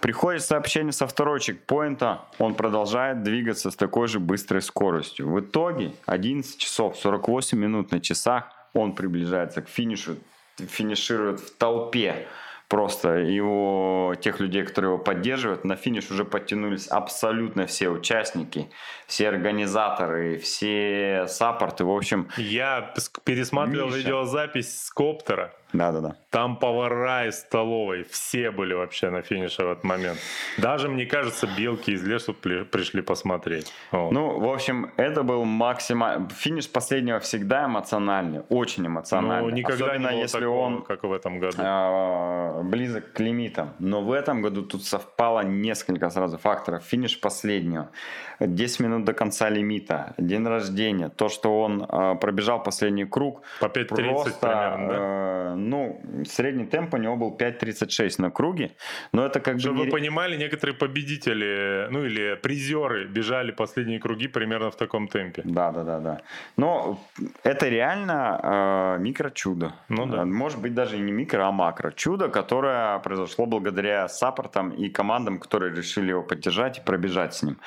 [0.01, 5.31] Приходит сообщение со второй чекпоинта, он продолжает двигаться с такой же быстрой скоростью.
[5.31, 10.17] В итоге 11 часов 48 минут на часах он приближается к финишу,
[10.59, 12.27] финиширует в толпе
[12.75, 18.69] просто его, тех людей, которые его поддерживают, на финиш уже подтянулись абсолютно все участники,
[19.07, 22.29] все организаторы, все саппорты, в общем.
[22.37, 23.99] Я пересматривал Миша.
[23.99, 25.55] видеозапись с коптера.
[25.75, 26.17] Да-да-да.
[26.31, 30.19] Там повара из столовой, все были вообще на финише в этот момент.
[30.57, 33.73] Даже, мне кажется, белки из лесу пришли посмотреть.
[33.91, 34.13] Вот.
[34.13, 36.29] Ну, в общем, это был максимально...
[36.31, 39.51] Финиш последнего всегда эмоциональный, очень эмоциональный.
[39.51, 41.57] Ну, никогда Особенно не было если такого, он как в этом году.
[41.59, 43.75] Э, близок к лимитам.
[43.81, 46.85] Но в этом году тут совпало несколько сразу факторов.
[46.85, 47.91] Финиш последнего,
[48.39, 53.43] 10 минут до конца лимита, день рождения, то, что он э, пробежал последний круг.
[53.61, 54.97] По 5.30 примерно, да?
[55.01, 58.73] Э, ну, средний темп у него был 5.36 на круге,
[59.13, 59.81] но это как Чтобы бы...
[59.81, 65.43] Чтобы вы понимали, некоторые победители, ну или призеры бежали последние круги примерно в таком темпе.
[65.45, 66.21] Да, да, да, да.
[66.57, 67.01] Но
[67.43, 69.75] это реально э, микро-чудо.
[69.89, 70.25] Ну да.
[70.25, 71.91] Может быть, даже не микро, а макро.
[71.93, 77.59] Чудо, которое произошло благодаря саппортам и командам, которые решили его поддержать и пробежать с ним.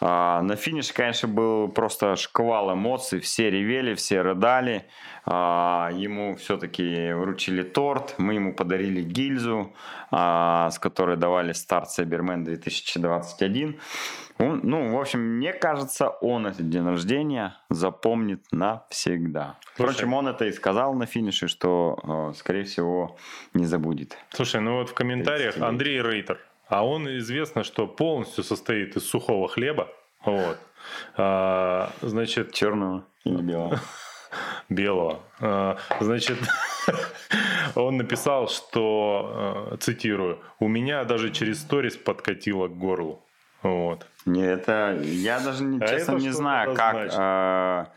[0.00, 3.20] А, на финише, конечно, был просто шквал эмоций.
[3.20, 4.84] Все ревели, все рыдали.
[5.26, 8.14] А, ему все-таки вручили торт.
[8.18, 9.72] Мы ему подарили гильзу,
[10.10, 13.80] а, с которой давали старт Cyberman 2021.
[14.38, 19.56] Он, ну, в общем, мне кажется, он этот день рождения запомнит навсегда.
[19.76, 23.16] Слушай, Впрочем, он это и сказал на финише, что, скорее всего,
[23.54, 24.18] не забудет.
[24.30, 29.48] Слушай, ну вот в комментариях Андрей Рейтер а он известно, что полностью состоит из сухого
[29.48, 29.88] хлеба.
[30.24, 30.58] Вот.
[31.16, 32.52] А, значит...
[32.52, 33.80] Черного или белого?
[34.68, 35.20] Белого.
[35.40, 36.38] А, значит,
[37.74, 43.20] он написал, что, а, цитирую, «У меня даже через сторис подкатило к горлу».
[43.62, 44.06] Вот.
[44.26, 47.88] Не, это я даже а честно не знаю, как а,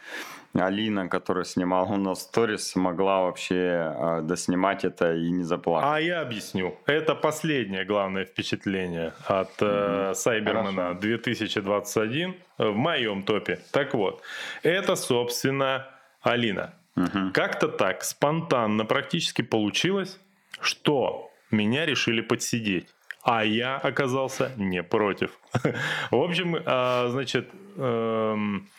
[0.53, 5.89] Алина, которая снимала у нас сторис, смогла вообще э, доснимать это и не заплакать.
[5.91, 6.75] А я объясню.
[6.85, 13.59] Это последнее главное впечатление от э, Сайбермена 2021 в моем топе.
[13.71, 14.21] Так вот,
[14.63, 15.87] это, собственно,
[16.27, 16.73] Алина.
[16.95, 17.31] Угу.
[17.33, 20.19] Как-то так спонтанно практически получилось,
[20.61, 22.87] что меня решили подсидеть.
[23.23, 25.31] А я оказался не против.
[26.11, 28.69] В общем, э, значит, эм,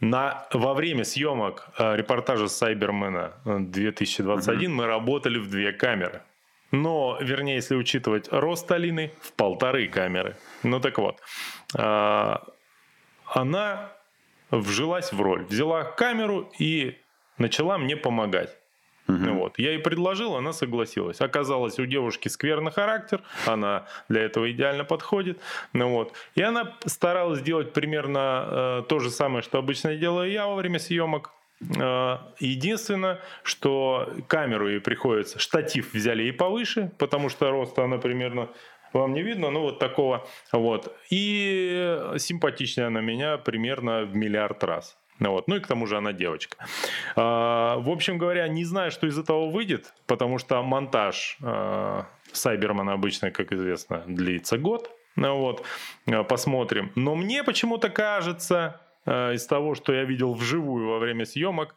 [0.00, 4.76] на, во время съемок э, репортажа Сайбермена 2021 угу.
[4.76, 6.22] мы работали в две камеры.
[6.70, 10.36] Но, вернее, если учитывать рост Алины, в полторы камеры.
[10.62, 11.20] Ну так вот,
[11.76, 12.36] э,
[13.26, 13.92] она
[14.50, 16.98] вжилась в роль, взяла камеру и
[17.38, 18.56] начала мне помогать.
[19.08, 19.32] Угу.
[19.32, 19.58] Вот.
[19.58, 21.20] Я ей предложил, она согласилась.
[21.20, 25.40] Оказалось, у девушки скверный характер, она для этого идеально подходит.
[25.72, 26.12] Ну, вот.
[26.34, 30.78] И она старалась сделать примерно э, то же самое, что обычно делаю я во время
[30.78, 31.32] съемок.
[31.60, 38.50] Э, единственное, что камеру ей приходится, штатив взяли ей повыше, потому что роста она примерно
[38.92, 40.96] вам не видно, ну вот такого вот.
[41.10, 44.96] И симпатичнее она меня примерно в миллиард раз.
[45.18, 45.48] Ну, вот.
[45.48, 46.56] ну и к тому же она девочка.
[47.16, 52.92] А, в общем говоря, не знаю, что из этого выйдет, потому что монтаж а, Сайбермана
[52.92, 54.90] обычно, как известно, длится год.
[55.16, 55.64] Ну, вот.
[56.06, 56.92] А, посмотрим.
[56.94, 61.74] Но мне почему-то кажется, из того, что я видел вживую во время съемок.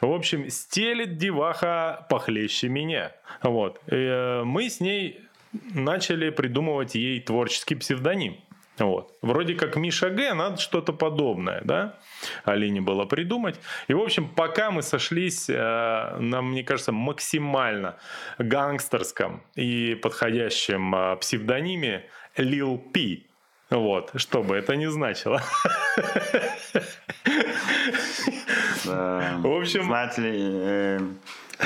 [0.00, 3.12] В общем, стелит деваха похлеще меня.
[3.40, 3.80] Вот.
[3.86, 5.20] Э, мы с ней
[5.52, 8.36] начали придумывать ей творческий псевдоним.
[8.78, 9.14] Вот.
[9.20, 11.98] Вроде как Миша Г, надо что-то подобное, да?
[12.44, 13.60] Алине было придумать.
[13.86, 17.98] И, в общем, пока мы сошлись э, на, мне кажется, максимально
[18.38, 23.26] гангстерском и подходящем э, псевдониме Lil P.
[23.68, 25.42] Вот, что бы это ни значило.
[28.84, 29.84] В общем...
[29.84, 30.98] Знаете ли, э,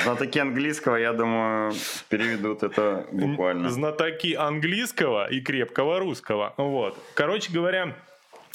[0.02, 1.72] Знатоки английского, я думаю,
[2.08, 3.70] переведут это буквально.
[3.70, 6.54] Знатоки английского и крепкого русского.
[6.56, 6.96] Вот.
[7.14, 7.94] Короче говоря,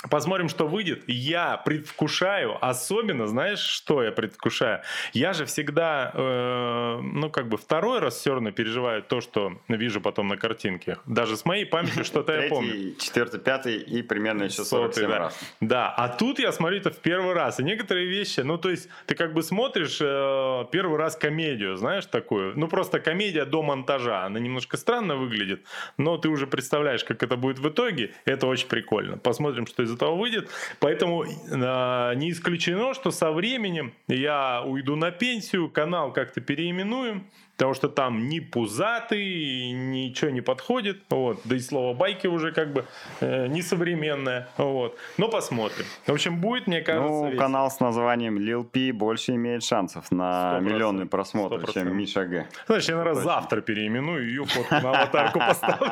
[0.09, 1.03] Посмотрим, что выйдет.
[1.07, 4.81] Я предвкушаю, особенно, знаешь, что я предвкушаю?
[5.13, 10.01] Я же всегда, э, ну, как бы второй раз все равно переживаю то, что вижу
[10.01, 10.97] потом на картинке.
[11.05, 12.95] Даже с моей памятью что-то я помню.
[12.99, 15.19] четвертый, пятый и примерно еще 47 да.
[15.19, 15.39] раз.
[15.59, 17.59] Да, а тут я смотрю это в первый раз.
[17.59, 22.07] И некоторые вещи, ну, то есть ты как бы смотришь э, первый раз комедию, знаешь,
[22.07, 22.57] такую.
[22.57, 24.25] Ну, просто комедия до монтажа.
[24.25, 25.63] Она немножко странно выглядит,
[25.97, 28.15] но ты уже представляешь, как это будет в итоге.
[28.25, 29.17] Это очень прикольно.
[29.17, 30.49] Посмотрим, что из из этого выйдет.
[30.79, 37.27] Поэтому э, не исключено, что со временем я уйду на пенсию, канал как-то переименуем
[37.61, 42.73] потому что там ни пузатый, ничего не подходит, вот, да и слово байки уже как
[42.73, 42.85] бы
[43.19, 45.85] э, несовременное, вот, но посмотрим.
[46.07, 47.39] В общем, будет, мне кажется, Ну, весело.
[47.39, 51.73] канал с названием Lil P больше имеет шансов на 100%, миллионный просмотр, 100%.
[51.73, 52.47] чем Миша Г.
[52.65, 55.91] Значит, я, наверное, завтра переименую ее фотку на аватарку поставлю.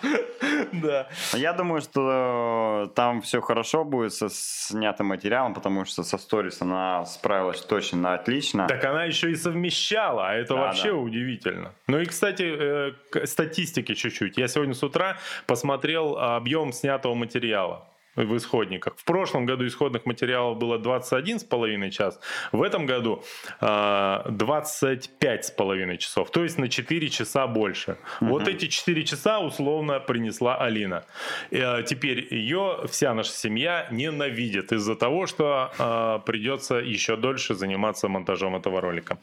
[0.72, 1.08] Да.
[1.32, 7.04] Я думаю, что там все хорошо будет со снятым материалом, потому что со сторис она
[7.06, 8.66] справилась точно отлично.
[8.68, 11.72] Так она еще и совмещала, а это вообще удивительно.
[11.86, 14.36] Ну и, кстати, э, статистики чуть-чуть.
[14.38, 17.86] Я сегодня с утра посмотрел объем снятого материала
[18.16, 18.94] в исходниках.
[18.96, 22.18] В прошлом году исходных материалов было 21,5 час,
[22.52, 23.22] в этом году
[23.60, 27.96] э, 25,5 часов, то есть на 4 часа больше.
[28.20, 28.30] Угу.
[28.30, 31.04] Вот эти 4 часа условно принесла Алина.
[31.50, 38.08] Э, теперь ее вся наша семья ненавидит из-за того, что э, придется еще дольше заниматься
[38.08, 39.18] монтажом этого ролика.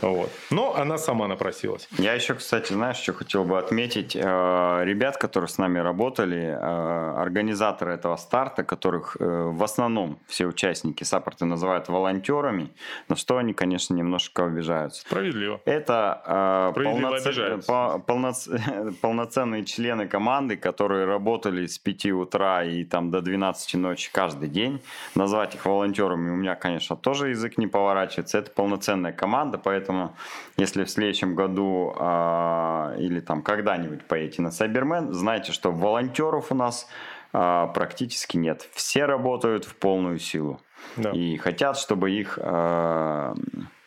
[0.00, 0.30] Вот.
[0.50, 1.88] Но она сама напросилась.
[1.98, 4.16] Я еще, кстати, знаешь, что хотел бы отметить.
[4.16, 10.46] Э, ребят, которые с нами работали, э, организаторы этого старта, которых э, в основном все
[10.46, 12.70] участники саппорта называют волонтерами,
[13.08, 15.02] но что они, конечно, немножко обижаются.
[15.02, 15.60] Справедливо.
[15.66, 17.66] Это э, полноц...
[17.66, 18.48] по, полноц...
[19.02, 24.80] полноценные члены команды, которые работали с 5 утра и там до 12 ночи каждый день.
[25.14, 28.38] Назвать их волонтерами у меня, конечно, тоже язык не поворачивается.
[28.38, 30.16] Это полноценная команда, поэтому
[30.56, 36.54] если в следующем году э, или там когда-нибудь поедете на Сайбермен, знайте, что волонтеров у
[36.54, 36.88] нас
[37.32, 38.68] а, практически нет.
[38.72, 40.60] Все работают в полную силу.
[40.96, 41.10] Да.
[41.10, 43.34] И хотят, чтобы их, а,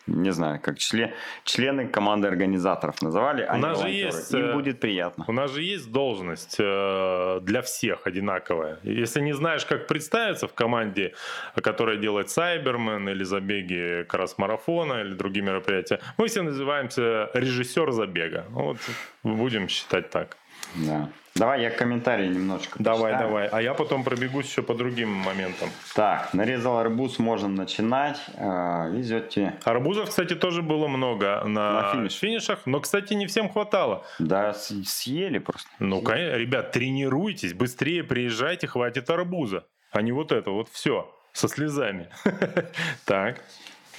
[0.07, 1.11] не знаю, как член,
[1.43, 5.25] члены команды организаторов называли, а у нас же есть, Им э, будет приятно.
[5.27, 8.79] У нас же есть должность э, для всех одинаковая.
[8.83, 11.13] Если не знаешь, как представиться в команде,
[11.55, 18.45] которая делает Сайбермен или забеги кросс-марафона или другие мероприятия, мы все называемся режиссер забега.
[18.49, 18.77] Вот
[19.23, 20.37] будем считать так.
[20.75, 21.09] Да.
[21.35, 23.27] Давай я комментарии немножко Давай, почитаю.
[23.27, 23.47] давай.
[23.47, 25.69] А я потом пробегусь еще по другим моментам.
[25.93, 28.17] Так, нарезал арбуз, можем начинать.
[28.37, 29.55] А, везете.
[29.65, 32.13] Арбузов, кстати, тоже было много на, на финиш.
[32.13, 34.05] финишах, но, кстати, не всем хватало.
[34.17, 35.67] Да, съели просто.
[35.79, 39.65] Ну, конечно, ребят, тренируйтесь, быстрее приезжайте, хватит арбуза.
[39.91, 42.07] А не вот это, вот все, со слезами.
[43.05, 43.41] Так.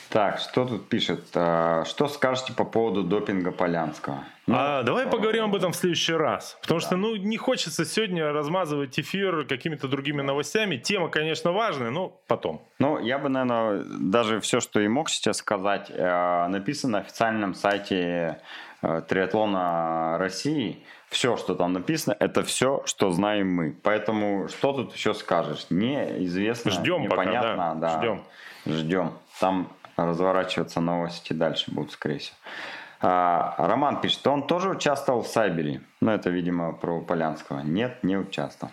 [0.09, 1.25] Так, что тут пишет?
[1.35, 4.25] А, что скажете по поводу допинга Полянского?
[4.47, 6.57] Ну, а давай поговорим об этом в следующий раз.
[6.63, 6.87] Потому да.
[6.87, 10.77] что, ну, не хочется сегодня размазывать эфир какими-то другими новостями.
[10.77, 12.63] Тема, конечно, важная, но потом.
[12.79, 17.55] Ну, я бы, наверное, даже все, что и мог сейчас сказать, э, написано на официальном
[17.55, 18.41] сайте
[18.83, 20.85] э, триатлона России.
[21.09, 23.77] Все, что там написано, это все, что знаем мы.
[23.83, 25.67] Поэтому что тут еще скажешь?
[25.71, 27.51] Неизвестно, Ждем непонятно.
[27.51, 27.75] Пока, да.
[27.75, 27.99] Да.
[27.99, 28.25] Ждем.
[28.67, 29.13] Ждем.
[29.41, 32.37] Там разворачиваться новости дальше будут, скорее всего.
[33.01, 35.83] А, Роман пишет, он тоже участвовал в Сайбере.
[36.01, 37.61] Ну, это, видимо, про Полянского.
[37.61, 38.73] Нет, не участвовал.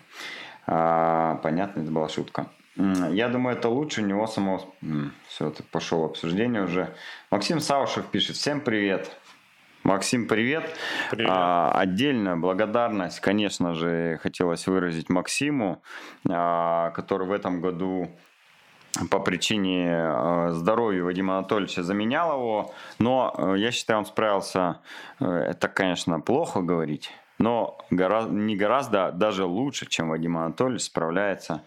[0.66, 2.46] А, понятно, это была шутка.
[2.76, 4.62] Я думаю, это лучше у него самого...
[5.28, 6.92] Все, это пошло обсуждение уже.
[7.30, 9.16] Максим Саушев пишет, всем привет.
[9.84, 10.64] Максим, привет.
[11.10, 11.30] привет.
[11.30, 15.82] А, отдельно благодарность, конечно же, хотелось выразить Максиму,
[16.28, 18.10] а, который в этом году
[19.10, 24.80] по причине э, здоровья Вадима Анатольевича заменял его, но э, я считаю, он справился,
[25.20, 31.62] э, это, конечно, плохо говорить, но гораздо, не гораздо, даже лучше, чем Вадим Анатольевич справляется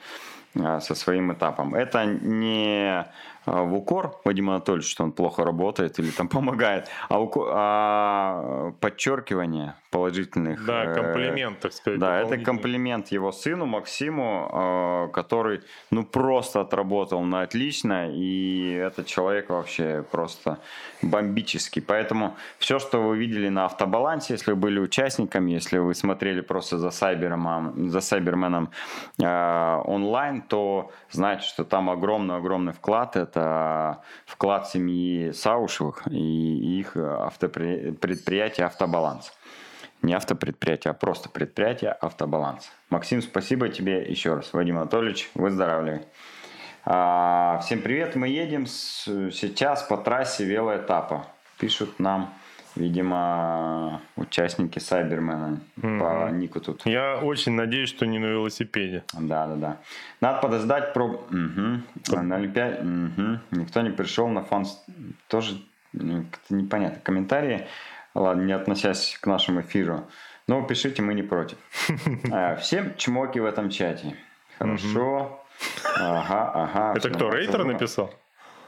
[0.53, 1.75] со своим этапом.
[1.75, 3.11] Это не а,
[3.47, 9.75] в укор Вадима Анатольевича, что он плохо работает или там помогает, а, укор, а подчеркивание
[9.89, 10.65] положительных...
[10.65, 11.99] Да, э, комплимент, так сказать.
[11.99, 19.07] Да, это комплимент его сыну Максиму, а, который ну просто отработал на отлично, и этот
[19.07, 20.59] человек вообще просто
[21.01, 21.81] бомбический.
[21.81, 26.77] Поэтому все, что вы видели на автобалансе, если вы были участниками, если вы смотрели просто
[26.77, 28.69] за Сайберменом, за Сайберменом
[29.17, 33.15] онлайн, то знаете, что там огромный-огромный вклад.
[33.15, 39.31] Это это вклад семьи Саушевых и их автопредприятия «Автобаланс».
[40.01, 42.71] Не автопредприятие, а просто предприятие «Автобаланс».
[42.89, 44.53] Максим, спасибо тебе еще раз.
[44.53, 46.01] Вадим Анатольевич, выздоравливай.
[46.85, 51.27] А, всем привет, мы едем сейчас по трассе велоэтапа.
[51.59, 52.33] Пишут нам
[52.77, 55.99] Видимо, участники Сайбермена mm-hmm.
[55.99, 56.85] по нику тут.
[56.85, 59.03] Я очень надеюсь, что не на велосипеде.
[59.13, 59.77] Да, да, да.
[60.21, 61.05] Надо подождать про...
[61.05, 62.21] Угу.
[62.21, 62.81] На Олимпиаде...
[62.81, 63.59] Угу.
[63.59, 64.65] Никто не пришел на фан...
[65.27, 65.57] Тоже
[65.93, 66.99] ну, непонятно.
[67.01, 67.67] Комментарии,
[68.13, 70.07] ладно, не относясь к нашему эфиру.
[70.47, 71.57] Но пишите, мы не против.
[72.31, 74.15] А, всем чмоки в этом чате.
[74.59, 75.43] Хорошо.
[75.99, 76.93] Ага, ага.
[76.95, 78.13] Это кто, Рейтер написал?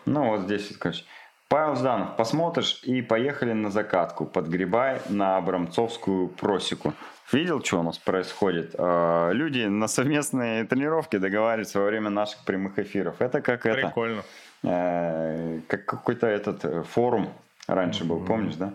[0.06, 1.04] Ну, вот здесь, короче.
[1.50, 4.26] Павел Жданов, посмотришь и поехали на закатку.
[4.26, 6.94] Подгребай на Абрамцовскую просеку.
[7.32, 8.76] Видел, что у нас происходит?
[8.78, 13.16] А, люди на совместные тренировки договариваются во время наших прямых эфиров.
[13.20, 13.80] Это как Прикольно.
[13.80, 13.88] это...
[13.88, 14.24] Прикольно.
[14.62, 17.30] Э, как какой-то этот э, форум
[17.68, 18.72] раньше был, помнишь, да?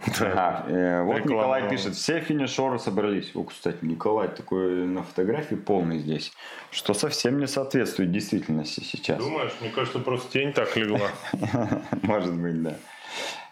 [0.20, 1.40] Ага, э, вот Реклама.
[1.40, 3.34] Николай пишет, все финишеры собрались.
[3.34, 6.32] О, кстати, Николай такой на фотографии полный здесь,
[6.70, 9.18] что совсем не соответствует действительности сейчас.
[9.18, 9.52] Думаешь?
[9.60, 11.10] Мне кажется, просто тень так легла.
[12.02, 12.76] Может быть, да.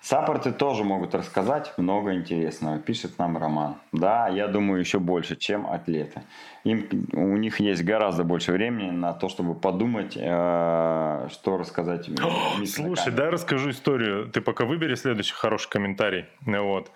[0.05, 3.77] Саппорты тоже могут рассказать много интересного, пишет нам Роман.
[3.91, 6.21] Да, я думаю, еще больше, чем атлеты.
[6.65, 12.11] Им, у них есть гораздо больше времени на то, чтобы подумать, э, что рассказать.
[12.67, 14.29] Слушай, да, расскажу историю.
[14.29, 16.27] Ты пока выбери следующий хороший комментарий.
[16.43, 16.91] Вот.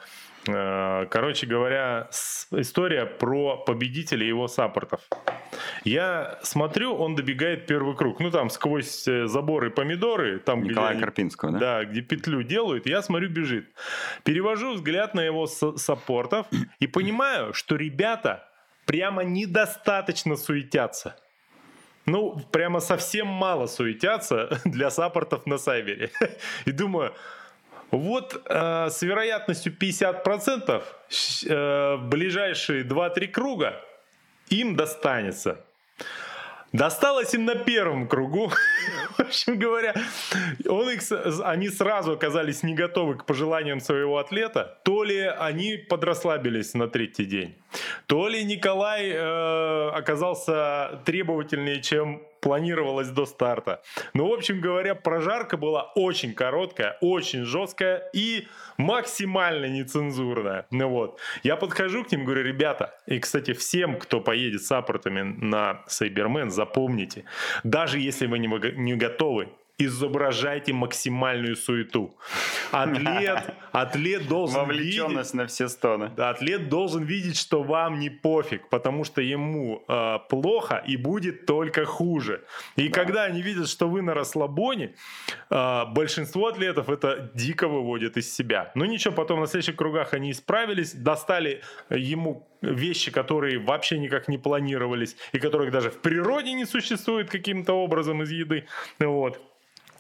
[0.49, 2.09] Э, короче говоря,
[2.53, 5.01] история про победителя и его саппортов.
[5.85, 8.21] Я смотрю, он добегает первый круг.
[8.21, 10.39] Ну, там сквозь э, заборы помидоры.
[10.39, 11.59] Там, Николая где, Карпинского, да?
[11.59, 12.87] Да, где петлю делают.
[12.87, 13.69] Я смотрю, бежит.
[14.25, 16.47] Перевожу взгляд на его саппортов
[16.81, 18.49] и понимаю, что ребята
[18.87, 21.17] прямо недостаточно суетятся.
[22.07, 26.11] Ну, прямо совсем мало суетятся для саппортов на Сайбере.
[26.65, 27.13] И думаю,
[27.91, 30.83] вот э, с вероятностью 50%
[31.47, 33.81] э, ближайшие 2-3 круга
[34.51, 35.65] им достанется.
[36.73, 38.53] Досталось им на первом кругу.
[39.17, 39.95] В общем говоря,
[40.69, 41.01] он их,
[41.43, 44.79] они сразу оказались не готовы к пожеланиям своего атлета.
[44.85, 47.57] То ли они подрасслабились на третий день,
[48.07, 53.83] то ли Николай э, оказался требовательнее, чем планировалось до старта.
[54.15, 60.67] Ну, в общем говоря, прожарка была очень короткая, очень жесткая и максимально нецензурная.
[60.71, 61.21] Ну вот.
[61.43, 66.51] Я подхожу к ним, говорю, ребята, и, кстати, всем, кто поедет с аппортами на Сайбермен,
[66.51, 67.25] запомните,
[67.65, 69.49] даже если вы не, не готовы,
[69.79, 72.15] изображайте максимальную суету.
[72.73, 76.11] Атлет, атлет должен Вовлеченность видеть, на все стороны.
[76.17, 81.47] Да, атлет должен видеть, что вам не пофиг, потому что ему э, плохо и будет
[81.47, 82.45] только хуже.
[82.77, 82.95] И да.
[82.95, 84.95] когда они видят, что вы на расслабоне,
[85.49, 88.73] э, большинство атлетов это дико выводит из себя.
[88.75, 94.39] Но ничего, потом на следующих кругах они исправились, достали ему вещи, которые вообще никак не
[94.39, 98.67] планировались и которых даже в природе не существует каким-то образом из еды.
[98.99, 99.41] Вот.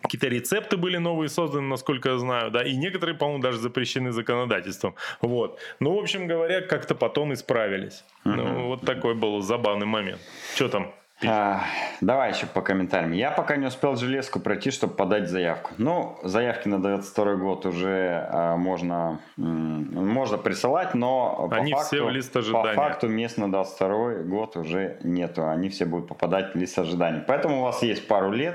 [0.03, 4.95] Какие-то рецепты были новые созданы, насколько я знаю, да, и некоторые, по-моему, даже запрещены законодательством.
[5.21, 5.59] Вот.
[5.81, 8.05] Ну, в общем говоря, как-то потом исправились.
[8.25, 8.35] Uh-huh.
[8.35, 10.21] Ну, вот такой был забавный момент.
[10.55, 10.93] Что там?
[11.27, 11.63] А,
[12.01, 13.11] давай еще по комментариям.
[13.11, 15.73] Я пока не успел железку пройти, чтобы подать заявку.
[15.77, 22.05] Ну, заявки на 22 год уже а, можно, можно присылать, но Они по, факту, все
[22.05, 22.75] в лист ожидания.
[22.75, 25.49] по факту мест на 22 год уже нету.
[25.49, 27.21] Они все будут попадать в лист ожиданий.
[27.27, 28.55] Поэтому у вас есть пару лет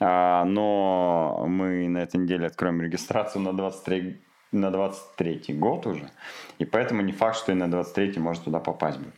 [0.00, 4.20] но мы на этой неделе откроем регистрацию на 23,
[4.52, 6.10] на 23 год уже,
[6.58, 9.14] и поэтому не факт, что и на 23 может туда попасть будет.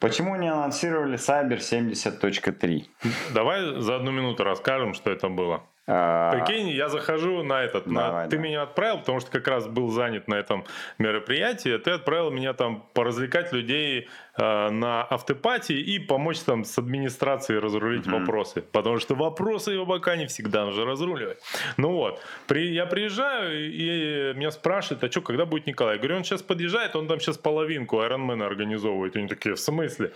[0.00, 2.86] Почему не анонсировали Cyber 70.3?
[3.34, 5.62] Давай за одну минуту расскажем, что это было.
[5.86, 6.32] А...
[6.32, 8.30] Прикинь, я захожу на этот, Давай, на...
[8.30, 10.64] ты меня отправил, потому что как раз был занят на этом
[10.98, 14.08] мероприятии, ты отправил меня там поразвлекать людей
[14.40, 18.18] на автопатии и помочь там с администрацией разрулить угу.
[18.18, 21.38] вопросы, потому что вопросы его пока не всегда нужно разруливать.
[21.76, 22.72] Ну вот, при...
[22.72, 25.94] я приезжаю и меня спрашивают, а что, когда будет Николай?
[25.94, 29.16] Я говорю, он сейчас подъезжает, он там сейчас половинку Ironman организовывает.
[29.16, 30.12] Они такие, в смысле?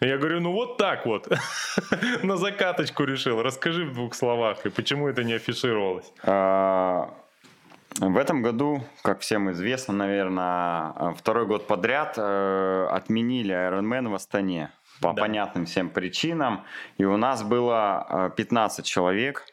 [0.00, 1.28] Я говорю, ну вот так вот,
[2.22, 3.42] на закаточку решил.
[3.42, 6.12] Расскажи в двух словах, и почему это не афишировалось?
[7.96, 14.70] В этом году, как всем известно, наверное, второй год подряд э, отменили Ironman в Астане
[15.00, 15.22] по да.
[15.22, 16.64] понятным всем причинам.
[16.98, 19.46] И у нас было 15 э, человек,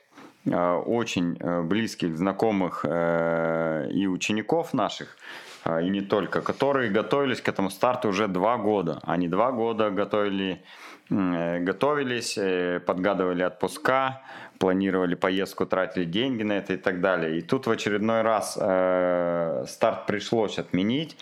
[0.46, 5.18] э, очень близких, знакомых и учеников наших,
[5.66, 9.00] и не только, которые готовились к этому старту уже два года.
[9.04, 10.62] Они два года готовили,
[11.10, 12.38] готовились,
[12.86, 14.22] подгадывали отпуска,
[14.60, 17.38] планировали поездку, тратили деньги на это и так далее.
[17.38, 21.18] И тут в очередной раз э, старт пришлось отменить.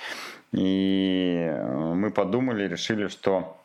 [0.52, 1.52] И
[1.96, 3.58] мы подумали, решили, что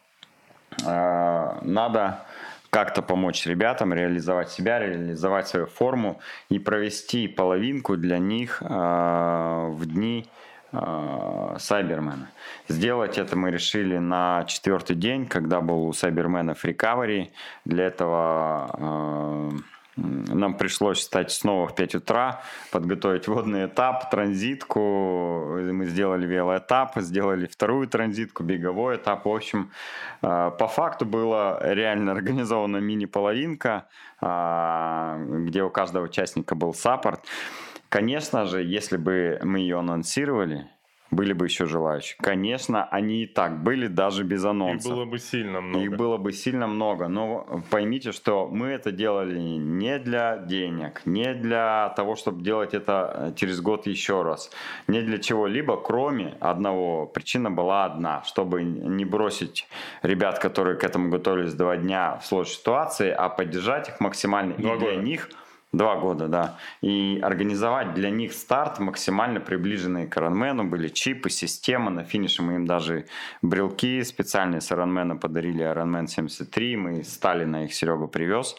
[0.85, 2.25] э, надо
[2.71, 9.87] как-то помочь ребятам реализовать себя, реализовать свою форму и провести половинку для них э, в
[9.87, 10.27] дни
[10.71, 12.31] Сайбермена.
[12.69, 17.33] Сделать это мы решили на четвертый день, когда был у Сайбермена рекавери.
[17.65, 19.59] Для этого э,
[19.97, 24.81] нам пришлось встать снова в 5 утра, подготовить водный этап, транзитку.
[25.73, 29.25] Мы сделали велоэтап, сделали вторую транзитку, беговой этап.
[29.25, 29.71] В общем,
[30.23, 33.87] э, по факту была реально организована мини-половинка,
[34.21, 37.21] э, где у каждого участника был саппорт.
[37.89, 40.69] Конечно же, если бы мы ее анонсировали,
[41.11, 42.17] были бы еще желающие.
[42.21, 44.89] Конечно, они и так были даже без анонса.
[44.89, 45.85] Их было бы сильно много.
[45.85, 47.09] Их было бы сильно много.
[47.09, 53.15] Но поймите, что мы это делали не для денег, не для того, чтобы делать это
[53.15, 54.51] э, через год еще раз.
[54.87, 57.07] Не для чего-либо, кроме одного.
[57.07, 58.23] Причина была одна.
[58.25, 59.67] Чтобы не бросить
[60.03, 64.75] ребят, которые к этому готовились два дня в сложной ситуации, а поддержать их максимально Два
[64.75, 65.03] и для года.
[65.03, 65.31] них–
[65.73, 66.57] Два года, да.
[66.81, 70.65] И организовать для них старт максимально приближенный к Ironman.
[70.65, 71.91] Были чипы, система.
[71.91, 73.05] На финише мы им даже
[73.43, 75.65] брелки специальные с Ironman подарили.
[75.65, 76.77] Ironman 73.
[76.77, 78.57] Мы стали на их Серега привез.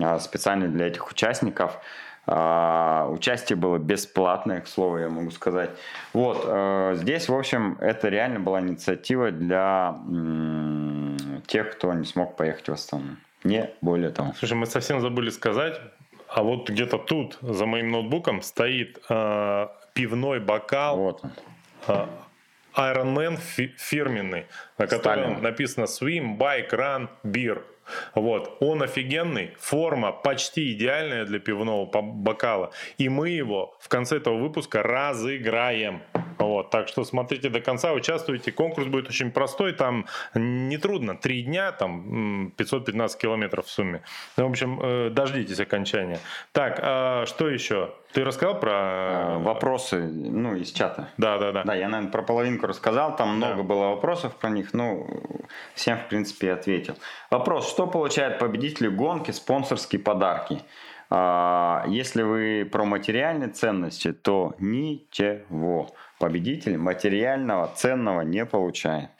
[0.00, 1.78] а, Специально для этих участников.
[2.26, 5.70] А, Участие было бесплатное, к слову, я могу сказать.
[6.12, 9.96] Вот, э, здесь, в общем, это реально была инициатива для
[11.46, 13.16] тех, кто не смог поехать в Астану.
[13.44, 14.32] Не более того.
[14.38, 15.80] Слушай, мы совсем забыли сказать,
[16.34, 21.32] а вот где-то тут, за моим ноутбуком, стоит э, пивной бокал Вот он.
[21.88, 22.06] э,
[22.76, 24.46] Iron Man фи- фирменный,
[24.78, 25.42] на котором Сталин.
[25.42, 27.62] написано Swim, Bike, Run, Beer.
[28.14, 34.36] Вот, он офигенный, форма почти идеальная для пивного бокала, и мы его в конце этого
[34.38, 36.00] выпуска разыграем.
[36.38, 38.52] Вот, так что смотрите до конца, участвуйте.
[38.52, 44.02] Конкурс будет очень простой, там нетрудно, три дня, там м, 515 километров в сумме.
[44.36, 46.18] Ну, в общем, э, дождитесь окончания.
[46.52, 47.94] Так, а что еще?
[48.12, 48.70] Ты рассказал про...
[48.72, 51.08] Э, Вопросы, ну, из чата.
[51.16, 51.62] Да, да, да.
[51.64, 53.48] Да, я, наверное, про половинку рассказал, там Да.
[53.48, 55.06] много было вопросов про них, ну,
[55.74, 56.94] всем, в принципе, ответил.
[57.30, 60.60] Вопрос, что получает победитель гонки спонсорские подарки?
[61.14, 65.90] А, Если вы про материальные ценности, то ничего.
[66.22, 69.10] Победитель материального ценного не получает.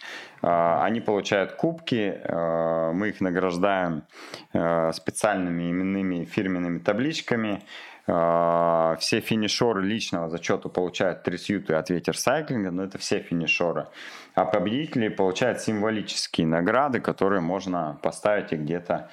[0.41, 4.05] А, Они получают кубки, а, мы их награждаем
[4.53, 7.65] а, специальными именными фирменными табличками.
[8.05, 13.87] Все финишеры личного зачета получают трясюты от ветер сайклинга, но это все финишеры.
[14.35, 19.09] А победители получают символические награды, которые можно поставить и где-то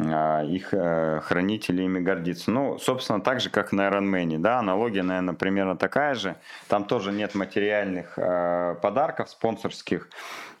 [0.00, 2.50] их э, хранить или ими гордиться.
[2.50, 6.36] Ну, собственно, так же, как на Ironman, да, аналогия, наверное, примерно такая же.
[6.68, 10.08] Там тоже нет материальных э, подарков спонсорских.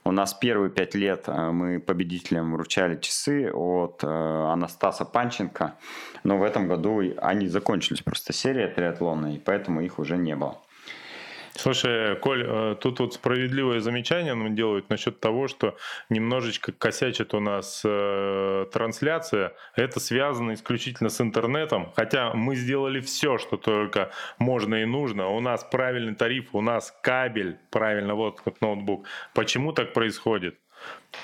[0.04, 5.74] У нас первые пять лет э, мы победителям вручали часы от Анастаса Панченко,
[6.24, 10.58] но в этом году они закончились просто серия триатлона, и поэтому их уже не было.
[11.62, 15.76] Слушай, Коль, э, тут вот справедливое замечание нам делают насчет того, что
[16.08, 19.52] немножечко косячит у нас э, трансляция.
[19.76, 21.92] Это связано исключительно с интернетом.
[21.94, 25.28] Хотя мы сделали все, что только можно и нужно.
[25.28, 29.06] У нас правильный тариф, у нас кабель, правильно, вот как ноутбук.
[29.34, 30.56] Почему так происходит?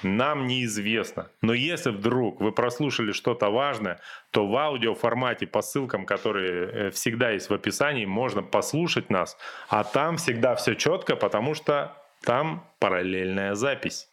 [0.03, 1.31] Нам неизвестно.
[1.43, 4.01] Но если вдруг вы прослушали что-то важное,
[4.31, 9.37] то в аудиоформате по ссылкам, которые э, всегда есть в описании, можно послушать нас.
[9.69, 14.09] А там всегда все четко, потому что там параллельная запись.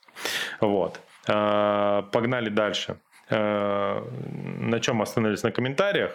[0.62, 1.00] Вот.
[1.28, 2.98] А, Погнали дальше.
[3.30, 4.08] А,
[4.60, 5.44] На чем остановились?
[5.44, 6.12] На комментариях.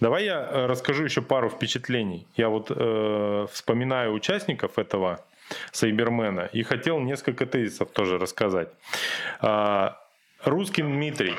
[0.00, 2.26] Давай я э, расскажу еще пару впечатлений.
[2.36, 5.24] Я вот э, вспоминаю участников этого
[5.72, 8.68] Сайбермена и хотел несколько тезисов тоже рассказать.
[9.40, 9.98] А,
[10.44, 11.34] Русскин Дмитрий.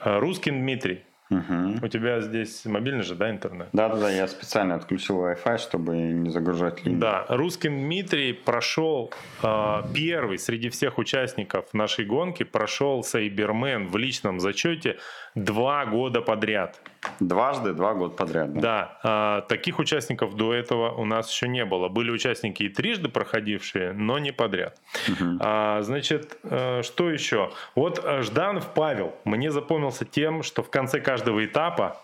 [0.00, 1.04] А, Русскин Дмитрий.
[1.30, 1.78] Мгм.
[1.80, 3.68] У тебя здесь мобильный же, да, интернет?
[3.72, 7.00] Да-да-да, я специально отключил Wi-Fi, чтобы не загружать линию.
[7.00, 9.12] Да, Русскин Дмитрий прошел
[9.42, 14.98] э, первый среди всех участников нашей гонки, прошел Сайбермен в личном зачете
[15.36, 16.80] два года подряд.
[17.18, 18.52] Дважды, два года подряд.
[18.54, 18.60] Да.
[18.60, 21.88] Да, а, таких участников до этого у нас еще не было.
[21.88, 24.78] Были участники и трижды проходившие, но не подряд.
[25.08, 25.38] Мгм.
[25.40, 27.52] А, значит, э, что еще?
[27.74, 31.96] Вот э, Жданов Павел мне запомнился тем, что в конце каждого этапа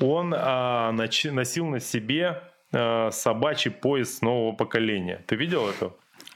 [0.00, 5.22] он а, носил на себе э, собачий пояс нового поколения.
[5.26, 5.92] Ты видел это?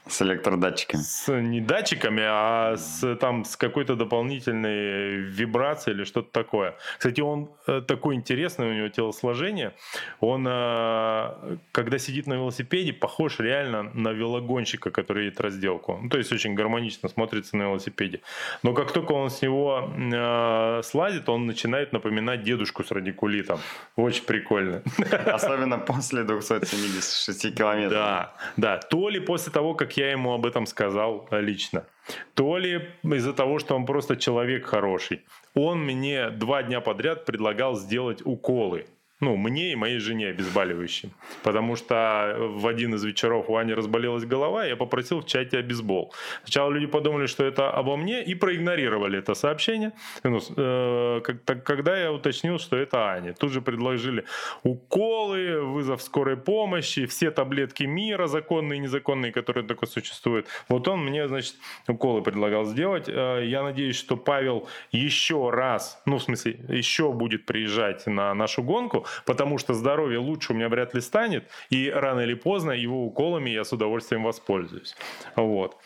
[0.07, 1.01] С электродатчиками.
[1.01, 6.75] С не датчиками, а с, там, с какой-то дополнительной вибрацией или что-то такое.
[6.97, 9.73] Кстати, он э, такой интересный, у него телосложение.
[10.19, 15.99] Он, э, когда сидит на велосипеде, похож реально на велогонщика, который едет разделку.
[16.01, 18.21] Ну, то есть очень гармонично смотрится на велосипеде.
[18.63, 23.59] Но как только он с него э, слазит, он начинает напоминать дедушку с радикулитом.
[23.95, 24.81] Очень прикольно.
[25.27, 27.91] Особенно после 276 километров.
[27.91, 28.77] Да, да.
[28.77, 31.85] То ли после того, как я ему об этом сказал лично,
[32.33, 35.23] то ли из-за того, что он просто человек хороший.
[35.53, 38.85] Он мне два дня подряд предлагал сделать уколы
[39.21, 41.11] ну, мне и моей жене обезболивающим.
[41.43, 45.59] Потому что в один из вечеров у Ани разболелась голова, и я попросил в чате
[45.59, 46.13] обезбол.
[46.43, 49.93] Сначала люди подумали, что это обо мне, и проигнорировали это сообщение.
[50.23, 54.25] Ну, э, когда я уточнил, что это Аня, тут же предложили
[54.63, 60.47] уколы, вызов скорой помощи, все таблетки мира, законные и незаконные, которые только существуют.
[60.67, 61.55] Вот он мне, значит,
[61.87, 63.07] уколы предлагал сделать.
[63.07, 68.63] Э, я надеюсь, что Павел еще раз, ну, в смысле, еще будет приезжать на нашу
[68.63, 73.05] гонку, потому что здоровье лучше у меня вряд ли станет, и рано или поздно его
[73.05, 74.95] уколами я с удовольствием воспользуюсь.
[75.35, 75.77] Вот.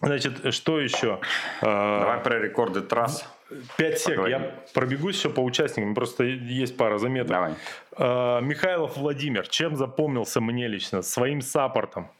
[0.00, 1.20] Значит, что еще?
[1.60, 3.28] А, Давай про рекорды трасс.
[3.76, 4.28] 5 сек.
[4.28, 5.94] Я пробегусь еще по участникам.
[5.94, 7.30] Просто есть пара заметок.
[7.30, 7.54] Давай.
[7.96, 9.48] А, Михайлов Владимир.
[9.48, 11.02] Чем запомнился мне лично?
[11.02, 12.10] Своим саппортом.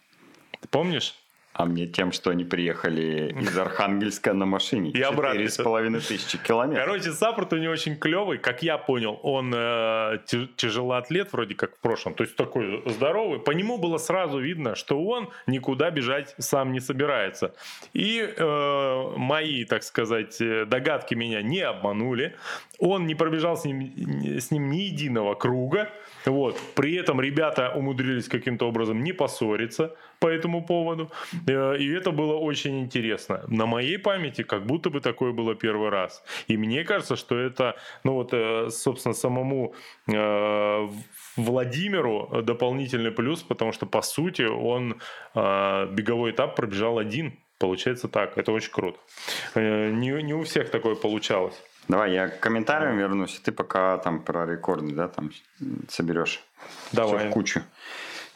[0.61, 1.15] Ты помнишь?
[1.59, 4.91] А мне тем, что они приехали из Архангельска на машине.
[4.91, 5.49] И обратно.
[5.49, 6.87] с половиной тысячи километров.
[6.87, 8.39] Короче, саппорт у него очень клевый.
[8.39, 10.19] Как я понял, он э,
[10.57, 12.15] тяжелоатлет вроде как в прошлом.
[12.15, 13.41] То есть такой здоровый.
[13.41, 17.57] По нему было сразу видно, что он никуда бежать сам не собирается.
[17.93, 22.37] И э, мои, так сказать, догадки меня не обманули.
[22.79, 23.93] Он не пробежал с ним,
[24.39, 25.91] с ним ни единого круга.
[26.25, 26.57] Вот.
[26.75, 31.11] При этом ребята умудрились каким-то образом не поссориться по этому поводу.
[31.47, 33.43] Э, и это было очень интересно.
[33.49, 36.23] На моей памяти как будто бы такое было первый раз.
[36.47, 39.75] И мне кажется, что это, ну вот, э, собственно, самому
[40.07, 40.89] э,
[41.37, 45.01] Владимиру дополнительный плюс, потому что, по сути, он
[45.35, 47.39] беговой этап пробежал один.
[47.59, 48.39] Получается так.
[48.39, 48.99] Это очень круто.
[49.55, 51.61] Не, не у всех такое получалось.
[51.89, 55.31] Давай я к комментариям вернусь, ты пока там про рекорды, да, там
[55.89, 56.45] соберешь.
[56.93, 57.19] Давай.
[57.19, 57.63] Все в кучу.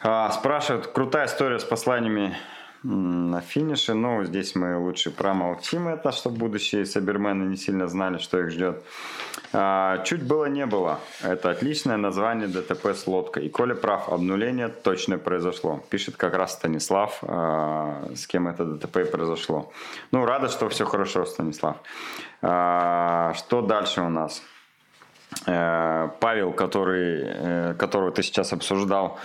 [0.00, 2.34] А, спрашивают, крутая история с посланиями
[2.82, 3.94] на финише.
[3.94, 8.82] Ну, здесь мы лучше промолчим это, чтобы будущие сабермены не сильно знали, что их ждет.
[9.52, 10.98] А, чуть было не было.
[11.22, 13.46] Это отличное название ДТП с лодкой.
[13.46, 15.84] И Коля прав, обнуление точно произошло.
[15.90, 19.72] Пишет как раз Станислав, а, с кем это ДТП произошло.
[20.10, 21.76] Ну, рада, что все хорошо, Станислав.
[22.42, 24.42] А, что дальше у нас?
[25.46, 29.18] Э, Павел, который, э, которого ты сейчас обсуждал,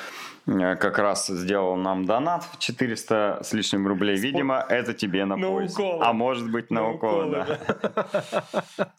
[0.47, 4.15] как раз сделал нам донат в 400 с лишним рублей.
[4.15, 5.73] Видимо, это тебе на, на пояс.
[5.73, 6.05] Уколы.
[6.05, 8.43] А может быть на, на уколы, уколы, да.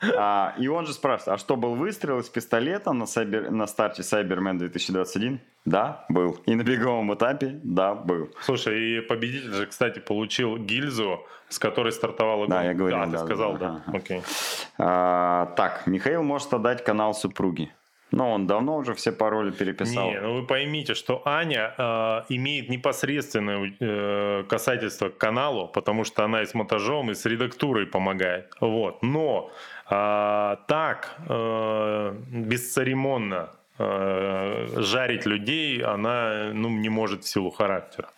[0.17, 4.03] а, и он же спрашивает, а что был выстрел из пистолета на, сайбер, на старте
[4.03, 5.41] Cyberman 2021?
[5.65, 6.39] Да, был.
[6.47, 8.31] И на беговом этапе, да, был.
[8.43, 12.99] Слушай, и победитель же, кстати, получил гильзу, с которой стартовала Да, я говорил.
[12.99, 13.59] Да, да, ты сказал, да.
[13.59, 13.83] да.
[13.87, 13.99] да.
[13.99, 14.23] Окей.
[14.79, 17.71] А, так, Михаил может отдать канал супруги.
[18.11, 20.11] Но он давно уже все пароли переписал.
[20.11, 26.25] Не, ну вы поймите, что Аня э, имеет непосредственное э, касательство к каналу, потому что
[26.25, 28.55] она и с монтажом, и с редактурой помогает.
[28.61, 29.03] Вот.
[29.03, 29.51] Но
[29.91, 38.09] э, так э, бесцеремонно э, жарить людей она ну, не может в силу характера.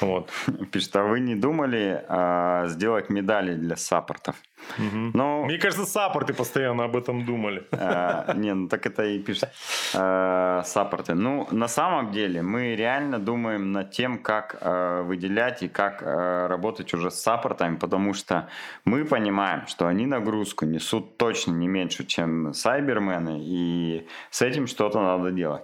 [0.00, 0.30] Вот.
[0.70, 4.36] Пишет, а вы не думали э, сделать медали для саппортов?
[4.78, 5.10] Угу.
[5.14, 5.44] Но...
[5.44, 7.66] Мне кажется, саппорты постоянно об этом думали.
[7.72, 9.50] А, не, ну так это и пишет.
[9.94, 11.14] А, саппорты.
[11.14, 16.94] Ну, на самом деле, мы реально думаем над тем, как а, выделять и как работать
[16.94, 18.48] уже с саппортами, потому что
[18.84, 25.00] мы понимаем, что они нагрузку несут точно не меньше, чем сайбермены, и с этим что-то
[25.00, 25.62] надо делать.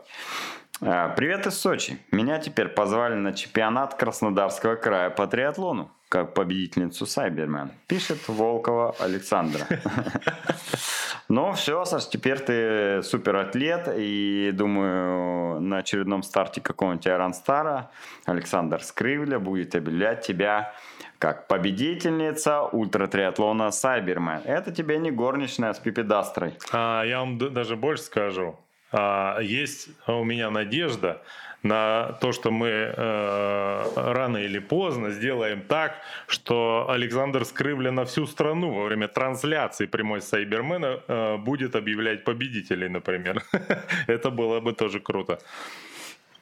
[0.80, 1.98] Привет из Сочи.
[2.12, 7.70] Меня теперь позвали на чемпионат Краснодарского края по триатлону как победительницу Сайбермен.
[7.86, 9.66] Пишет Волкова Александра.
[11.28, 17.90] Но все, Саш, теперь ты суператлет, и думаю, на очередном старте какого-нибудь Аэронстара
[18.26, 20.74] Александр Скрывля будет объявлять тебя
[21.18, 24.42] как победительница ультратриатлона Сайбермен.
[24.44, 26.58] Это тебе не горничная с пипедастрой.
[26.70, 28.56] А, я вам даже больше скажу.
[28.92, 31.22] А, есть у меня надежда,
[31.66, 38.26] на то, что мы э, рано или поздно сделаем так, что Александр Скрывля на всю
[38.26, 43.42] страну во время трансляции прямой Сайбермена э, будет объявлять победителей, например.
[44.06, 45.38] Это было бы тоже круто.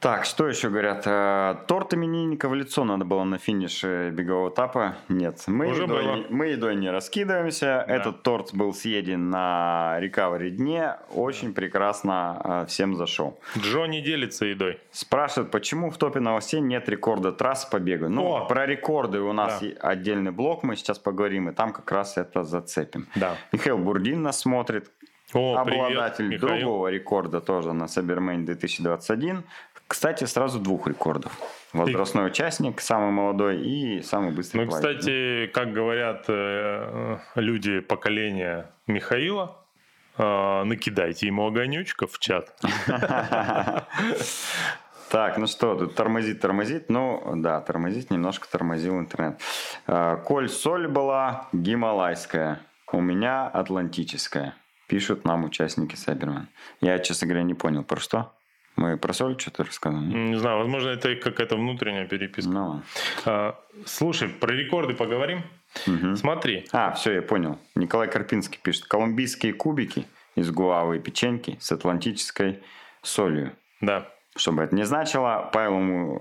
[0.05, 1.05] Так, что еще говорят?
[1.07, 4.97] Э, торт именинника в лицо надо было на финише бегового этапа.
[5.09, 6.25] Нет, мы, Уже едой, было.
[6.29, 7.87] мы едой не раскидываемся.
[7.89, 7.95] Да.
[7.95, 10.97] Этот торт был съеден на рекавери дне.
[11.15, 13.41] Очень прекрасно э, всем зашел.
[13.57, 14.79] Джо не делится едой.
[14.91, 18.11] Спрашивают, почему в топе новостей нет рекорда трасс по бегу.
[18.11, 18.45] Ну, О!
[18.45, 19.89] про рекорды у нас Да.
[19.89, 23.07] отдельный блок, мы сейчас поговорим, и там как раз это зацепим.
[23.17, 23.39] Да.
[23.53, 24.91] Михаил Бурдин нас смотрит,
[25.33, 26.59] О, обладатель привет, Михаил.
[26.61, 29.45] другого рекорда тоже на Сабермейн 2021.
[29.87, 31.33] Кстати, сразу двух рекордов.
[31.73, 34.99] Возрастной участник, самый молодой и самый быстрый Ну, плаватель.
[34.99, 39.57] кстати, как говорят э, люди поколения Михаила,
[40.17, 42.55] э, накидайте ему огонючков в чат.
[45.11, 46.89] Так, ну что, тут тормозит, тормозит.
[46.91, 49.41] Ну, да, тормозит, немножко тормозил интернет.
[49.87, 52.61] А, Коль соль была гималайская,
[52.91, 54.55] у меня атлантическая.
[54.89, 56.49] Пишут нам участники Сайберман.
[56.81, 58.33] Я, честно говоря, не понял, про что.
[58.77, 60.07] Мы про соль что-то рассказывали?
[60.13, 62.51] Не знаю, возможно, это какая-то внутренняя переписка.
[62.51, 62.83] Ну, ладно.
[63.25, 65.43] А, Слушай, про рекорды поговорим.
[65.87, 66.17] Мгм.
[66.17, 67.59] Смотри, А, все, я понял.
[67.75, 68.85] Николай Карпинский пишет.
[68.87, 72.63] Колумбийские кубики из гуавы и печеньки с атлантической
[73.03, 73.53] солью.
[73.81, 74.09] да.
[74.37, 76.19] Что бы это ни значило, Павел ему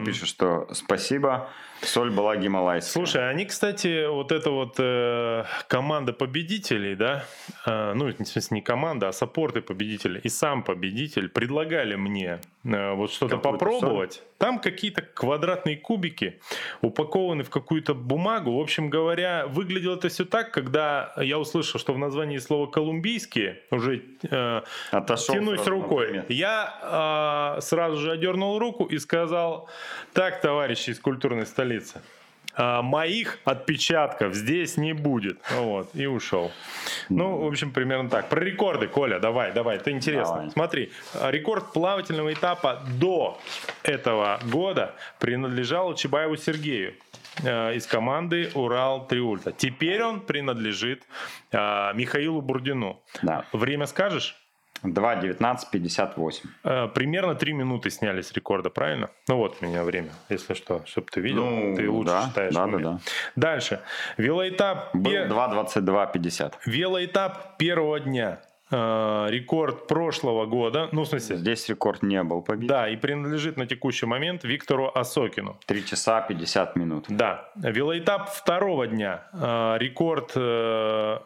[0.00, 1.50] э, пишет, что спасибо,
[1.82, 2.92] соль была гималайская.
[2.92, 7.24] Слушай, они, кстати, вот эта вот э, команда победителей, да,
[7.66, 12.92] э, ну, в смысле, не команда, а саппорты победителей, и сам победитель предлагали мне э,
[12.94, 14.22] вот что-то попробовать.
[14.38, 16.40] Там какие-то квадратные кубики
[16.80, 18.56] упакованы в какую-то бумагу.
[18.56, 23.60] В общем говоря, выглядело это все так, когда я услышал, что в названии слова «колумбийские»
[23.70, 24.62] уже э,
[24.92, 26.06] Отошел тянусь рукой.
[26.06, 26.30] предмет.
[26.30, 29.68] Я э, сразу же одернул руку и сказал,
[30.14, 31.69] так, товарищи из культурной столицы,
[32.54, 35.38] а, моих отпечатков здесь не будет.
[35.50, 36.50] Вот, и ушел.
[37.08, 38.28] Ну, в общем, примерно так.
[38.28, 40.34] Про рекорды, Коля, давай, давай, это интересно.
[40.34, 40.50] Давай.
[40.50, 43.38] Смотри, рекорд плавательного этапа до
[43.82, 46.94] этого года принадлежал Чебаеву Сергею
[47.42, 49.52] э, из команды Урал Триульта.
[49.52, 51.04] Теперь он принадлежит
[51.52, 53.00] э, Михаилу Бурдину.
[53.22, 53.44] Да.
[53.52, 54.39] Время скажешь?
[54.82, 56.40] 2.19.58.
[56.64, 59.10] Э, Примерно 3 минуты сняли с рекорда, правильно?
[59.28, 61.44] Ну вот у меня время, если что, чтобы ты видел.
[61.44, 62.54] Ну, ты лучше да, считаешь.
[62.54, 62.98] да, да, да.
[63.36, 63.80] Дальше.
[64.16, 66.54] Велоэтап, Был пе- 2.22.50.
[66.66, 68.40] Велоэтап первого дня.
[68.72, 70.88] Э, Рекорд прошлого года.
[70.92, 72.68] Ну, в смысле, Здесь рекорд не был побит.
[72.68, 75.58] да, и принадлежит на текущий момент Виктору Осокину.
[75.66, 77.06] 3 часа 50 минут.
[77.08, 77.50] Да.
[77.56, 79.24] Велоэтап второго дня.
[79.32, 81.18] Э, Рекорд э,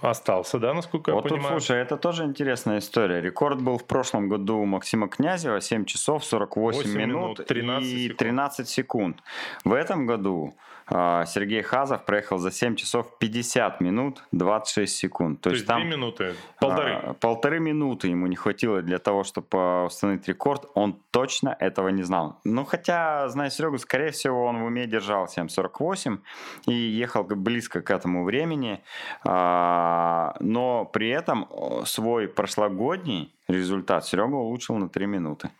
[0.00, 1.60] остался, да, насколько Вот я тут, понимаю?
[1.60, 3.20] слушай, это тоже интересная история.
[3.20, 7.88] Рекорд был в прошлом году у Максима Князева 7 часов 48 8 минут, минут, 13
[7.92, 8.18] и секунд.
[8.18, 9.22] 13 секунд.
[9.64, 10.54] В этом году
[10.90, 15.40] Сергей Хазов проехал за 7 часов 50 минут 26 секунд.
[15.40, 16.92] То есть 2 минуты, полторы.
[16.92, 20.66] а, полторы минуты ему не хватило для того, чтобы установить рекорд.
[20.74, 22.40] Он точно этого не знал.
[22.44, 26.18] Ну, хотя, зная Серегу, скорее всего, он в уме держал 7.48
[26.66, 28.82] и ехал близко к этому времени.
[29.24, 31.48] А, Но при этом
[31.84, 35.50] свой прошлогодний результат Серега улучшил на 3 минуты.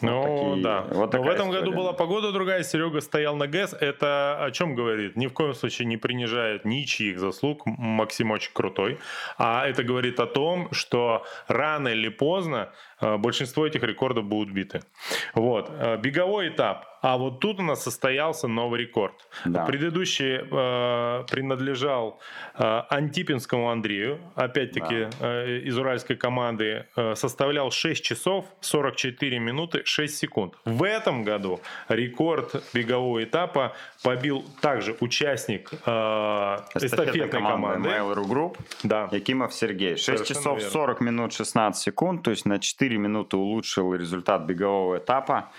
[0.00, 0.86] Ну, такие- да.
[0.90, 1.96] вот Но в этом году история, была да.
[1.98, 3.74] погода другая, Серега стоял на ГЭС.
[3.80, 5.16] Это о чем говорит?
[5.16, 7.62] Ни в коем случае не принижает ничьих заслуг.
[7.66, 8.98] Максим очень крутой.
[9.38, 12.70] А это говорит о том, что рано или поздно
[13.00, 14.82] большинство этих рекордов будут биты.
[15.34, 15.70] Вот.
[15.70, 16.86] Э, Беговой этап.
[17.00, 19.14] А вот тут у нас состоялся новый рекорд.
[19.44, 19.64] Да.
[19.64, 22.18] Предыдущий э, принадлежал
[22.58, 30.16] э, Антипинскому Андрею, опять-таки э, из уральской команды, э, составлял 6 часов 44 минуты 6
[30.16, 30.54] секунд.
[30.64, 35.88] В этом году рекорд бегового этапа побил также участник э,
[36.74, 37.88] эстафетной команды.
[37.88, 38.58] Mail.ru Group.
[38.82, 39.08] Да.
[39.12, 39.96] Якимов Сергей.
[39.96, 40.72] 6 Совершенно часов верно.
[40.72, 45.50] 40 минут 16 секунд, то есть на 4 минуты улучшил результат бегового этапа.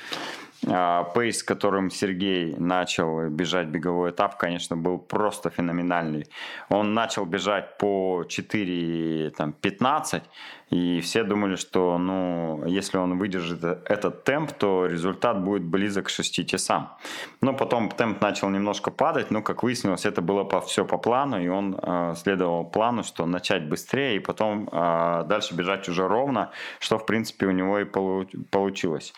[0.68, 6.28] А, Пейс, которым Сергей начал бежать беговой этап, конечно, был просто феноменальный.
[6.70, 10.22] Он начал бежать по 4.15,
[10.70, 16.06] и все думали, что ну, если он выдержит э- этот темп, то результат будет близок
[16.06, 16.96] к 6 часам.
[17.42, 21.42] Но потом темп начал немножко падать, но, как выяснилось, это было по, все по плану,
[21.42, 26.52] и он э, следовал плану, что начать быстрее, и потом э, дальше бежать уже ровно,
[26.80, 29.14] что, в принципе, у него и полу- получилось.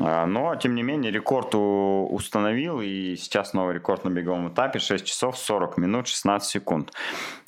[0.00, 5.04] А, Но, тем не менее, рекорд установил, и сейчас новый рекорд на беговом этапе 6
[5.04, 6.92] часов 40 минут 16 секунд.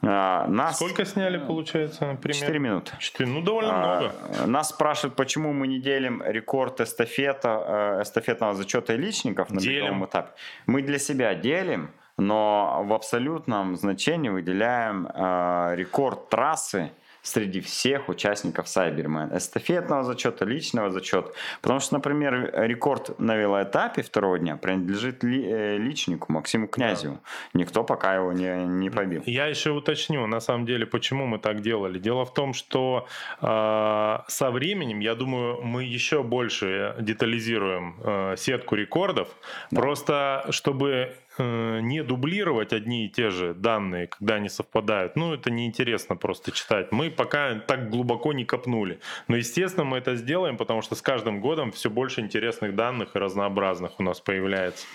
[0.02, 0.76] А, Нас...
[0.76, 2.36] Сколько сняли, получается, например?
[2.36, 2.92] 4 минуты.
[2.98, 4.12] 4, ну, довольно А, много.
[4.46, 9.84] Нас спрашивают, почему мы не делим рекорд эстафета, э, эстафетного зачета и личников на Делим.
[9.84, 10.30] беговом этапе.
[10.66, 16.90] Мы для себя делим, но в абсолютном значении выделяем э, рекорд трассы
[17.26, 19.36] среди всех участников Сайбермен.
[19.36, 21.32] Эстафетного зачета, личного зачета.
[21.60, 27.14] Потому что, например, рекорд на велоэтапе второго дня принадлежит ли, э, личнику Максиму Князеву.
[27.14, 27.20] Да.
[27.60, 29.22] Никто пока его не, не побил.
[29.26, 31.98] Я еще уточню, на самом деле, почему мы так делали.
[31.98, 33.08] Дело в том, что
[33.42, 39.28] э, со временем, я думаю, мы еще больше детализируем э, сетку рекордов.
[39.70, 39.80] Да.
[39.80, 45.16] Просто чтобы не дублировать одни и те же данные, когда они совпадают.
[45.16, 46.92] Ну, это неинтересно просто читать.
[46.92, 49.00] Мы пока так глубоко не копнули.
[49.28, 53.18] Но, естественно, мы это сделаем, потому что с каждым годом все больше интересных данных и
[53.18, 54.86] разнообразных у нас появляется.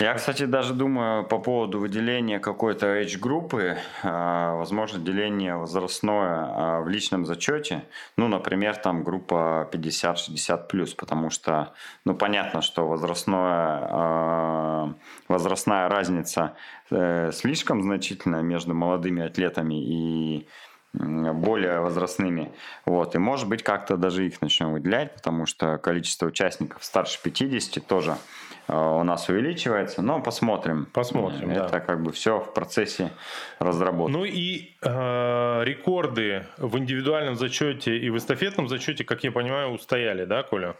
[0.00, 6.88] Я, кстати, даже думаю по поводу выделения какой-то H-группы, а, возможно, деление возрастное а, в
[6.88, 7.84] личном зачете,
[8.16, 11.74] ну, например, там группа 50-60+, потому что,
[12.04, 14.94] ну, понятно, что возрастное, а,
[15.28, 16.54] возрастная разница
[16.90, 20.48] э, слишком значительная между молодыми атлетами и
[20.92, 22.52] более возрастными.
[22.86, 23.14] Вот.
[23.14, 28.16] И может быть как-то даже их начнем выделять, потому что количество участников старше 50 тоже
[28.68, 30.86] у нас увеличивается, но посмотрим.
[30.92, 31.80] Посмотрим, Это да.
[31.80, 33.12] как бы все в процессе
[33.58, 34.12] разработки.
[34.12, 40.24] Ну и э, рекорды в индивидуальном зачете и в эстафетном зачете, как я понимаю, устояли,
[40.24, 40.74] да, Коля?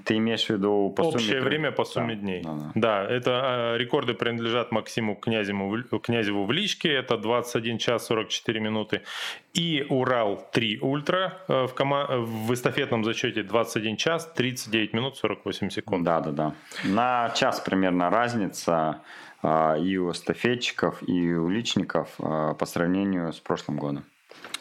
[0.00, 1.40] Ты имеешь в виду по Общее сумме...
[1.40, 2.42] время по сумме да, дней.
[2.42, 2.72] Да, да.
[2.74, 9.02] да, это э, рекорды принадлежат Максиму Князеву, Князеву в личке, это 21 час 44 минуты.
[9.54, 12.06] И Урал-3 Ультра э, в, кома...
[12.08, 16.04] в эстафетном зачете 21 час 39 минут 48 секунд.
[16.04, 16.54] Да, да, да.
[16.84, 19.00] На час примерно разница
[19.42, 24.04] э, и у эстафетчиков, и у личников по сравнению с прошлым годом.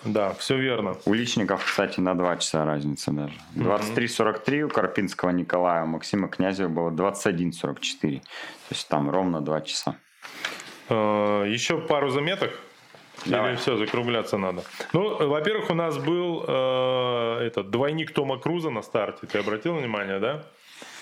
[0.06, 0.96] Да, все верно.
[1.06, 3.34] У личников, кстати, на 2 часа разница даже.
[3.56, 8.20] 23.43 у Карпинского Николая, у Максима Князева было 21.44.
[8.20, 8.26] То
[8.72, 9.96] есть там ровно 2 часа.
[10.90, 12.52] Э, Еще пару заметок.
[13.26, 13.52] Давай.
[13.52, 14.64] Или все, закругляться надо.
[14.94, 19.28] Ну, во-первых, у нас был э, этот двойник Тома Круза на старте.
[19.28, 20.44] Ты обратил внимание, да?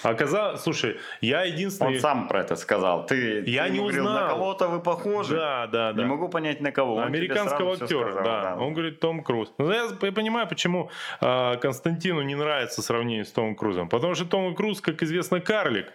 [0.03, 1.95] Оказалось, слушай, я единственный...
[1.95, 3.05] Он сам про это сказал.
[3.05, 4.21] Ты, я ты не говорил, узнал.
[4.21, 5.35] на кого-то вы похожи.
[5.35, 6.03] Да, да, да.
[6.03, 6.99] Не могу понять, на кого.
[6.99, 8.55] Американского актера, сказал, да.
[8.55, 8.55] да.
[8.55, 9.51] Он говорит Том Круз.
[9.57, 13.89] Но ну, я, я понимаю, почему э, Константину не нравится сравнение с Томом Крузом.
[13.89, 15.87] Потому что Том Круз, как известно, карлик.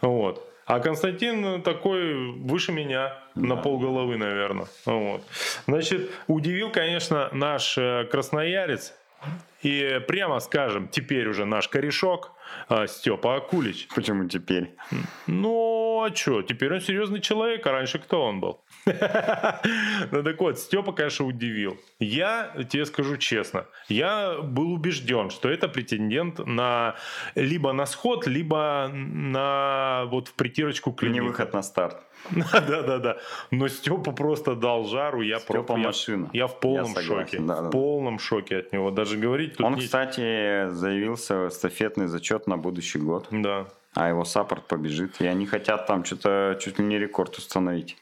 [0.00, 0.46] Вот.
[0.66, 3.46] А Константин такой выше меня да.
[3.46, 4.66] на полголовы, наверное.
[4.84, 5.22] Вот.
[5.66, 8.92] Значит, удивил, конечно, наш э, красноярец.
[9.62, 12.32] И прямо скажем, теперь уже наш корешок
[12.68, 13.88] а, Степа Акулич.
[13.94, 14.76] Почему теперь?
[15.26, 18.60] Ну, а что, теперь он серьезный человек, а раньше кто он был?
[20.12, 21.76] Ну так вот, Степа, конечно, удивил.
[21.98, 26.94] Я тебе скажу честно, я был убежден, что это претендент на
[27.34, 31.96] либо на сход, либо на вот в притирочку к Не выход на старт.
[32.30, 33.16] Да, да, да.
[33.50, 35.22] Но Степа просто дал жару.
[35.22, 36.30] Я Степа просто, машина.
[36.32, 37.38] Я, я в полном я шоке.
[37.38, 37.68] Да, да.
[37.68, 38.90] В полном шоке от него.
[38.90, 39.80] Даже говорить тут Он, не...
[39.80, 43.28] кстати, заявился в эстафетный зачет на будущий год.
[43.30, 43.66] Да.
[43.96, 45.20] А его саппорт побежит.
[45.20, 47.96] И они хотят там что-то чуть ли не рекорд установить.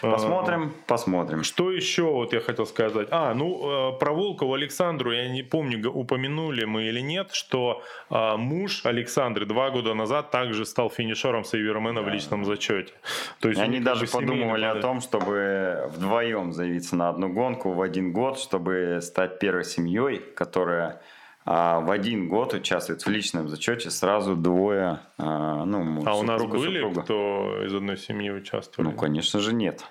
[0.00, 1.42] Посмотрим, посмотрим.
[1.42, 3.08] Что еще вот я хотел сказать?
[3.10, 8.36] А, ну, э, про Волкову Александру, я не помню, упомянули мы или нет, что а,
[8.36, 12.10] муж Александры два года назад также стал финишером Сейвермена да.
[12.10, 12.92] в личном зачете.
[13.40, 18.12] То есть они даже подумывали о том, чтобы вдвоем заявиться на одну гонку в один
[18.12, 21.00] год, чтобы стать первой семьей, которая
[21.48, 26.42] а в один год участвует в личном зачете сразу двое, а, ну, А у нас
[26.42, 27.02] были, супруга.
[27.02, 28.90] кто из одной семьи участвовал?
[28.90, 29.84] Ну, конечно же, нет.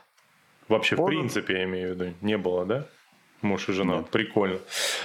[0.68, 1.16] Вообще, Может...
[1.16, 2.86] в принципе, я имею в виду, не было, да?
[3.42, 3.98] Муж и жена.
[3.98, 4.10] Нет.
[4.10, 4.60] Прикольно.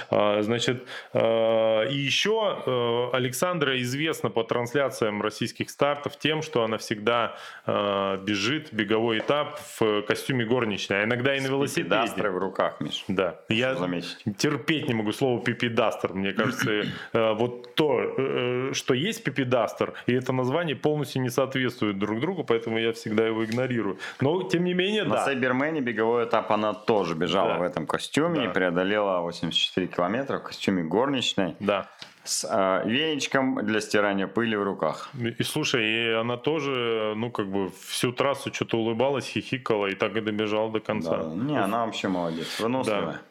[0.09, 6.77] А, значит, а, и еще а, Александра известна по трансляциям российских стартов тем, что она
[6.77, 11.83] всегда бежит беговой этап в костюме горничной, а иногда и на велосипеде.
[11.83, 13.03] Пипидастры в руках, Миш.
[13.07, 13.39] Да.
[13.49, 14.17] Я заметить.
[14.37, 16.13] терпеть не могу слово пипидастер.
[16.13, 22.19] Мне кажется, вот то, э, что есть пипидастер, и это название полностью не соответствует друг
[22.19, 23.97] другу, поэтому я всегда его игнорирую.
[24.19, 25.15] Но, тем не менее, на да.
[25.17, 28.53] На Сайбермене беговой этап она тоже бежала в этом костюме костюме да.
[28.53, 31.55] преодолела 84 километра в костюме горничной.
[31.59, 31.89] Да.
[32.23, 35.09] С э, веничком для стирания пыли в руках.
[35.39, 40.15] И слушай, и она тоже, ну, как бы всю трассу что-то улыбалась, хихикала и так
[40.15, 41.17] и добежала до конца.
[41.17, 41.33] Да.
[41.33, 43.21] Не, она вообще молодец, выносливая.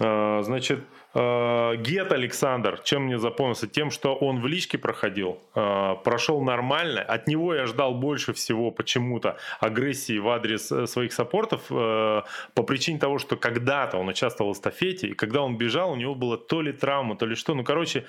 [0.00, 0.06] Да.
[0.38, 0.80] А, значит,
[1.14, 3.66] Гет Александр, чем мне запомнился?
[3.66, 7.02] Тем, что он в личке проходил, э, прошел нормально.
[7.02, 12.98] От него я ждал больше всего почему-то агрессии в адрес э, своих саппортов по причине
[12.98, 16.62] того, что когда-то он участвовал в эстафете, и когда он бежал, у него было то
[16.62, 17.54] ли травма, то ли что.
[17.54, 18.06] Ну, короче,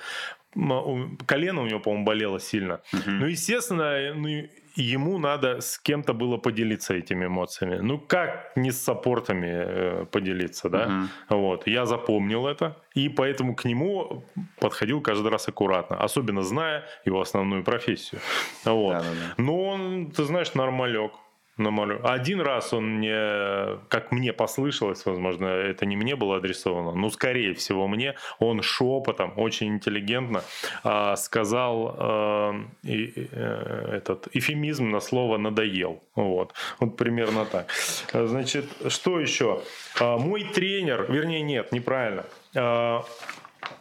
[1.26, 2.82] колено у него, по-моему, болело сильно.
[2.94, 3.12] Угу.
[3.12, 7.78] Ну, естественно, ну, ему надо с кем-то было поделиться этими эмоциями.
[7.78, 11.08] Ну, как не с саппортами э, поделиться, да?
[11.30, 11.40] Угу.
[11.40, 11.68] Вот.
[11.68, 14.26] Я запомнил это, и поэтому к нему
[14.60, 18.22] подходил каждый раз аккуратно, особенно зная его основную профессию.
[18.66, 18.94] Вот.
[18.94, 19.34] Да, да, да.
[19.38, 21.12] Но он, ты знаешь, нормалек
[21.58, 22.00] намалю.
[22.04, 27.54] Один раз он мне, как мне послышалось, возможно, это не мне было адресовано, но скорее
[27.54, 30.44] всего мне, он шепотом, очень интеллигентно
[30.84, 36.02] э, сказал э, э, этот эфемизм на слово «надоел».
[36.16, 37.70] Вот, вот примерно так.
[38.12, 39.62] Значит, что еще?
[40.00, 42.26] Э, мой тренер, вернее, нет, неправильно.
[42.56, 43.02] Э,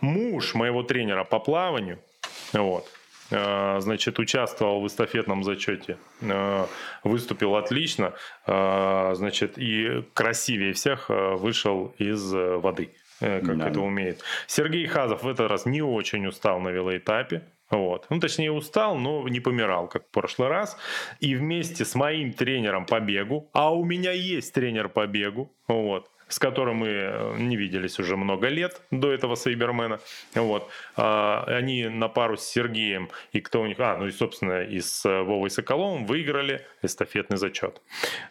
[0.01, 1.99] муж моего тренера по плаванию,
[2.53, 2.87] вот,
[3.81, 6.67] значит, участвовал в эстафетном зачете, э,
[7.05, 8.13] выступил отлично,
[8.47, 13.69] э, значит, и красивее всех вышел из воды как да.
[13.69, 14.21] это умеет.
[14.49, 17.43] Сергей Хазов в этот раз не очень устал на велоэтапе.
[17.71, 18.07] Вот.
[18.11, 20.77] Ну, точнее, устал, но не помирал, как в прошлый раз.
[21.21, 26.11] И вместе с моим тренером по бегу, а у меня есть тренер по бегу, вот,
[26.33, 30.01] с которым мы э, не виделись уже много лет до этого Сайбермена.
[30.35, 30.69] Вот.
[30.97, 33.79] А, они на пару с Сергеем и кто у них...
[33.79, 37.83] А, ну и, собственно, и с э, Вовой Соколовым выиграли эстафетный зачет.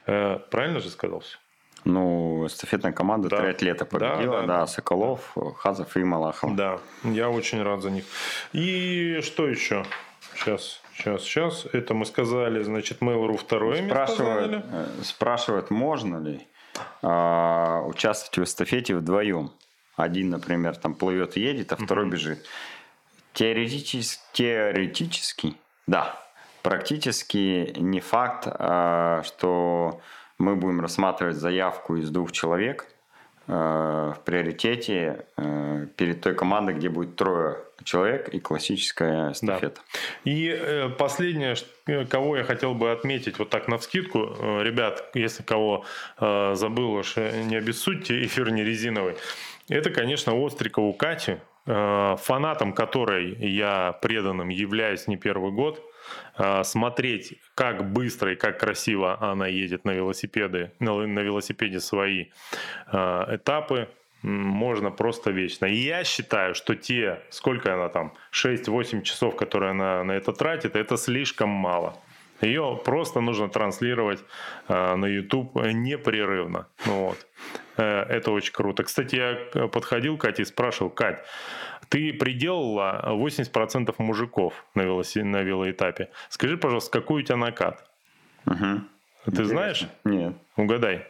[0.07, 1.37] Э, правильно же сказал все?
[1.85, 3.37] Ну, эстафетная команда да.
[3.37, 6.55] триатлета победила, да, да, да, Соколов, Хазов и Малахов.
[6.55, 8.05] Да, я очень рад за них.
[8.53, 9.85] И что еще?
[10.35, 11.65] Сейчас, сейчас, сейчас.
[11.71, 16.47] Это мы сказали, значит, Mail.ru второе спрашивают, место Спрашивают, можно ли
[17.01, 19.51] э, участвовать в эстафете вдвоем.
[19.95, 22.45] Один, например, там плывет и едет, а второй бежит.
[23.33, 25.55] Теоретически, теоретически,
[25.87, 26.17] да.
[26.63, 30.01] Практически не факт, э, что
[30.37, 32.87] мы будем рассматривать заявку из двух человек
[33.47, 39.81] в приоритете э, перед той командой, где будет трое человек и классическая эстафета.
[39.81, 40.31] Да.
[40.31, 41.55] И э, последнее,
[41.87, 45.85] э, кого я хотел бы отметить вот так на вскидку, э, ребят, если кого
[46.19, 49.15] э, забыл уж, э, не обессудьте, эфир не резиновый,
[49.69, 55.90] это, конечно, Острикову Катю, э, фанатом которой я преданным являюсь не первый год, э,
[56.63, 62.25] смотреть, как быстро и как красиво она едет на велосипеды, на, велосипеде свои
[62.91, 63.87] э, этапы,
[64.21, 65.65] можно просто вечно.
[65.65, 70.75] И я считаю, что те, сколько она там, 6-8 часов, которые она на это тратит,
[70.75, 71.97] это слишком мало.
[72.41, 74.23] Ее просто нужно транслировать
[74.67, 76.67] э, на YouTube непрерывно.
[76.85, 77.17] Вот.
[77.77, 78.83] Э, это очень круто.
[78.83, 81.23] Кстати, я подходил к Кате и спрашивал, Кать,
[81.91, 85.19] ты приделала 80% мужиков на, велоси...
[85.19, 86.09] на велоэтапе.
[86.29, 87.85] Скажи, пожалуйста, какой у тебя накат?
[88.45, 88.55] Угу.
[88.55, 89.45] Ты Интересно.
[89.45, 89.87] знаешь?
[90.05, 90.33] Нет.
[90.55, 91.05] Угадай.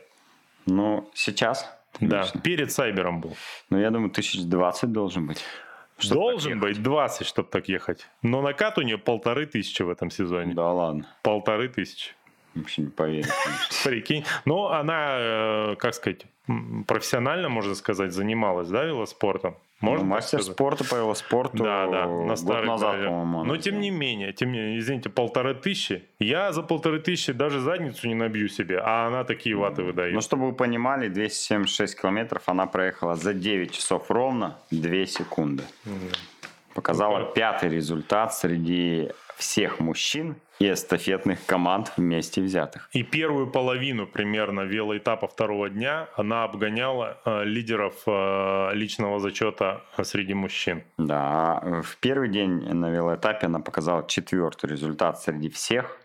[0.66, 3.38] Ну, сейчас да, перед Сайбером был.
[3.70, 5.46] Ну, я думаю, тысяч двадцать должен быть.
[6.10, 8.08] Должен быть 20, чтобы так ехать.
[8.24, 10.56] Но накат у нее полторы тысячи в этом сезоне.
[10.56, 11.06] Да ладно.
[11.22, 12.16] Полторы тысячи.
[12.56, 13.30] Вообще не поверю.
[13.84, 14.26] Прикинь.
[14.46, 16.26] Но она, э, как сказать,
[16.88, 19.56] профессионально, можно сказать, занималась, да, велоспортом?
[19.80, 20.54] Можно ну, мастер сказать?
[20.54, 23.44] спорта по велоспорту да, да, на год назад, по-моему.
[23.46, 26.04] Но тем не менее, тем не менее, извините, полторы тысячи.
[26.20, 30.14] Я за полторы тысячи даже задницу не набью себе, а она такие ваты выдает.
[30.14, 35.64] Ну, чтобы вы понимали, 276 километров она проехала за 9 часов ровно 2 секунды.
[36.76, 39.10] Показала ну, пятый результат среди
[39.42, 42.90] всех мужчин и эстафетных команд вместе взятых.
[42.94, 50.36] И первую половину примерно велоэтапа второго дня она обгоняла э, лидеров э, личного зачета среди
[50.36, 50.84] мужчин.
[50.98, 55.98] Да, в первый день на велоэтапе она показала четвертый результат среди всех.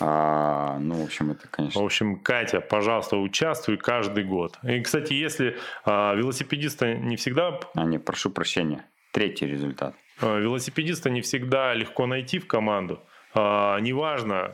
[0.00, 1.80] А, ну, в общем, это, конечно.
[1.80, 4.58] В общем, Катя, пожалуйста, участвуй каждый год.
[4.64, 7.60] И, кстати, если а, велосипедиста не всегда...
[7.74, 8.84] А, не, прошу прощения.
[9.12, 9.94] Третий результат.
[10.20, 13.00] А, велосипедиста не всегда легко найти в команду.
[13.34, 14.52] А, неважно,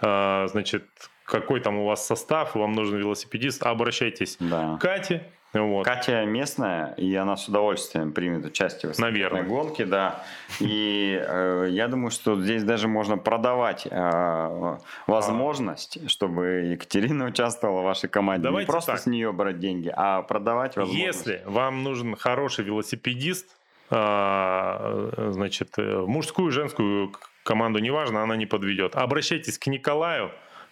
[0.00, 0.84] а, значит,
[1.24, 4.76] какой там у вас состав, вам нужен велосипедист, обращайтесь да.
[4.76, 5.30] к Кате.
[5.52, 5.84] Вот.
[5.84, 9.42] Катя местная, и она с удовольствием примет участие в Наверное.
[9.42, 10.22] гонке, да.
[10.60, 14.76] И э, я думаю, что здесь даже можно продавать э,
[15.08, 16.08] возможность, а.
[16.08, 18.44] чтобы Екатерина участвовала в вашей команде.
[18.44, 19.00] Давайте Не просто так.
[19.00, 21.26] с нее брать деньги, а продавать возможность.
[21.26, 23.59] Если вам нужен хороший велосипедист, э,
[23.90, 27.12] значит, в мужскую, женскую
[27.42, 28.94] команду, неважно, она не подведет.
[28.94, 30.30] Обращайтесь к Николаю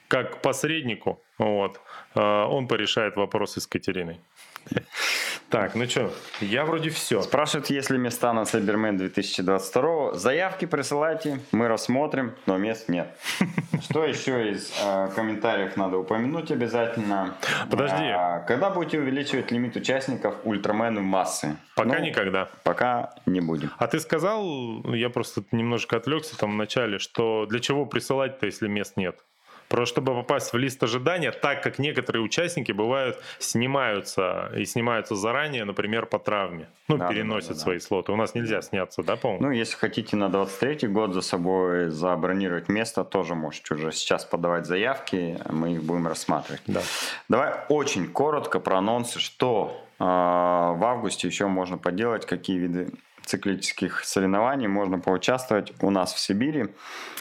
[0.09, 1.81] как к посреднику, вот,
[2.15, 4.21] э, он порешает вопросы с Катериной.
[5.51, 6.13] Так, ну что,
[6.43, 7.23] я вроде все.
[7.23, 10.13] Спрашивают, есть ли места на Cyberman 2022.
[10.15, 13.09] Заявки присылайте, мы рассмотрим, но мест нет.
[13.83, 17.35] Что еще из э, комментариев надо упомянуть обязательно?
[17.71, 18.05] Подожди.
[18.05, 21.57] А, когда будете увеличивать лимит участников ультрамену массы?
[21.75, 22.51] Пока Ну, никогда.
[22.63, 23.71] Пока не будем.
[23.79, 28.69] А ты сказал, я просто немножко отвлекся там в начале, что для чего присылать-то, если
[28.69, 29.17] мест нет?
[29.69, 35.65] Просто чтобы попасть в лист ожидания, так как некоторые участники бывают снимаются и снимаются заранее,
[35.65, 36.69] например, по травме.
[36.89, 37.65] Ну, Да, переносят да, да, да.
[37.65, 38.13] свои слоты.
[38.13, 39.47] У нас нельзя сняться, да, по-моему?
[39.47, 44.67] Ну, если хотите на 23 год за собой забронировать место, тоже можете уже сейчас подавать
[44.67, 46.63] заявки, мы их будем рассматривать.
[46.67, 46.81] Да.
[47.29, 52.89] Давай очень коротко про анонсы, что э, в августе еще можно поделать, какие виды
[53.29, 56.75] циклических соревнований можно поучаствовать у нас в Сибири.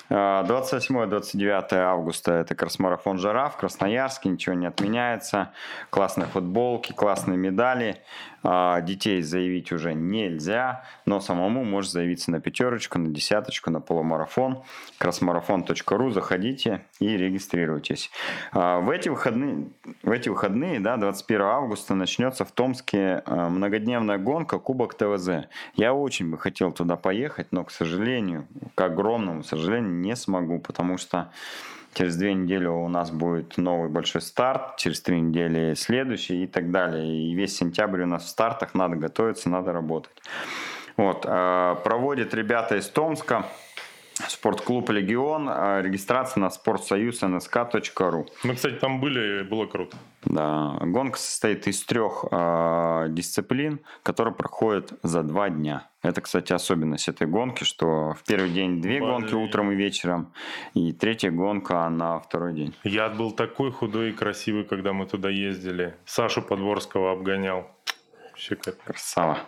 [0.09, 5.51] Э, 28-29 августа это кросс-марафон «Жара» в Красноярске, ничего не отменяется.
[5.89, 8.01] Классные футболки, классные медали.
[8.47, 14.63] Э, Детей заявить уже нельзя, но самому можешь заявиться на пятерочку, на десяточку, на полумарафон.
[14.97, 18.09] Кроссмарафон.ру, заходите и регистрируйтесь.
[18.53, 19.67] А, В эти выходные,
[20.03, 25.47] в эти выходные да, 21 августа начнется в Томске а, многодневная гонка Кубок ТВЗ.
[25.75, 30.97] Я очень бы хотел туда поехать, но, к сожалению, к огромному сожалению, не смогу, потому
[30.97, 31.31] что
[31.93, 36.71] Через две недели у нас будет новый большой старт, через три недели следующий и так
[36.71, 37.05] далее.
[37.05, 40.15] И весь сентябрь у нас в стартах, надо готовиться, надо работать.
[40.95, 43.45] Вот, э, проводят ребята из Томска,
[44.27, 48.27] спортклуб «Легион», э, регистрация на спортсоюз.нск.ру.
[48.43, 49.97] Мы, кстати, там были, было круто.
[50.25, 55.89] Да, гонка состоит из трех э, дисциплин, которые проходят за два дня.
[56.01, 59.09] Это, кстати, особенность этой гонки, что в первый день две Блин.
[59.09, 60.33] гонки утром и вечером,
[60.73, 62.75] и третья гонка на второй день.
[62.83, 65.95] Я был такой худой и красивый, когда мы туда ездили.
[66.05, 67.67] Сашу Подворского обгонял.
[68.29, 68.79] Вообще капец.
[68.85, 69.39] Красава.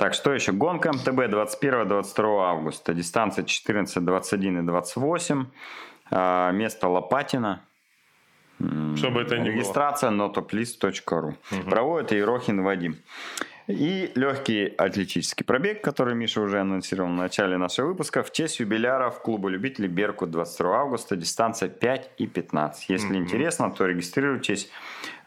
[0.00, 0.52] Так, что еще?
[0.52, 2.94] Гонка МТБ 21-22 августа.
[2.94, 5.46] Дистанция 14, 21 и 28.
[6.10, 7.60] А, Место Лопатина.
[8.60, 9.44] М, Что бы это было.
[9.44, 11.34] Регистрация notoplist.ru.
[11.68, 12.96] Проводит Ерохин Вадим.
[13.66, 19.20] И легкий атлетический пробег, который Миша уже анонсировал в начале нашего выпуска, в честь юбиляров
[19.20, 22.88] клуба любителей Беркут 22 августа, дистанция 5 и 15.
[22.88, 24.70] Если интересно, то регистрируйтесь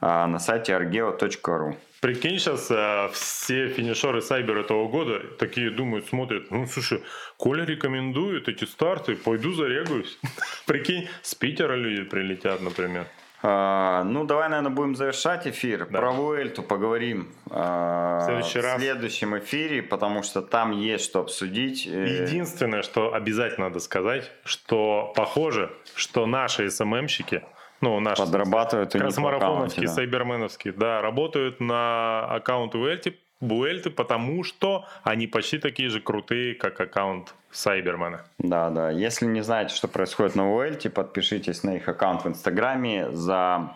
[0.02, 1.76] а, на сайте argeo.ru.
[2.04, 2.66] Прикинь, сейчас
[3.14, 7.02] все финишеры Сайбер этого года такие думают, смотрят, ну, слушай,
[7.38, 10.20] Коля рекомендует эти старты, пойду зарегаюсь.
[10.66, 13.08] Прикинь, с Питера люди прилетят, например.
[13.42, 15.88] А, ну, давай, наверное, будем завершать эфир.
[15.90, 16.00] Да.
[16.00, 18.76] Про Вуэльту поговорим а, В следующий раз.
[18.76, 21.88] в следующем эфире, потому что там есть что обсудить.
[21.88, 27.44] Э, Единственное, что обязательно надо сказать, что похоже, что наши СММщики,
[27.84, 29.88] ну, наши Подрабатывают аккаунте, да.
[29.88, 36.80] сайберменовские, да, работают на аккаунт Уэльти, Буэльты, потому что они почти такие же крутые, как
[36.80, 38.22] аккаунт Сайбермена.
[38.38, 38.90] Да, да.
[38.90, 43.12] Если не знаете, что происходит на Вуэльте, подпишитесь на их аккаунт в Инстаграме.
[43.12, 43.74] За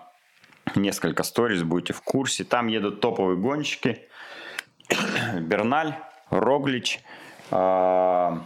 [0.76, 2.46] несколько сториз будете в курсе.
[2.46, 4.08] Там едут топовые гонщики.
[5.36, 5.96] Берналь,
[6.30, 7.02] Роглич.
[7.52, 8.42] а,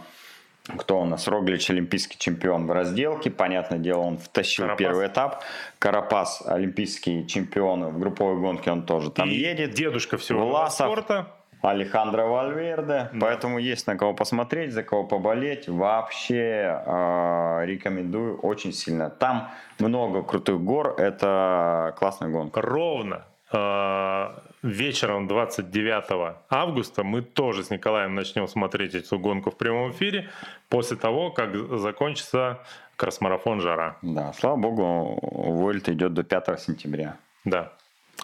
[0.76, 1.26] кто у нас?
[1.28, 3.30] Роглич олимпийский чемпион в разделке.
[3.30, 4.78] Понятное дело, он втащил Карапас.
[4.78, 5.42] первый этап.
[5.78, 9.72] Карапас олимпийский чемпион в групповой гонке, он тоже там И едет.
[9.74, 10.86] дедушка всего Власов.
[10.86, 11.26] спорта.
[11.62, 13.08] Алехандро Вальверде.
[13.20, 15.68] Поэтому есть на кого посмотреть, за кого поболеть.
[15.68, 19.10] Вообще э, рекомендую очень сильно.
[19.10, 19.48] Там
[19.78, 20.96] много крутых гор.
[20.98, 22.62] Это классная гонка.
[22.62, 23.22] Ровно
[23.52, 24.28] э,
[24.62, 30.30] вечером 29 августа мы тоже с Николаем начнем смотреть эту гонку в прямом эфире
[30.68, 32.60] после того, как закончится
[32.96, 33.96] кросс-марафон «Жара».
[34.02, 37.16] Да, слава богу, Вольт идет до 5 сентября.
[37.44, 37.72] Да,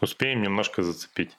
[0.01, 1.37] успеем немножко зацепить.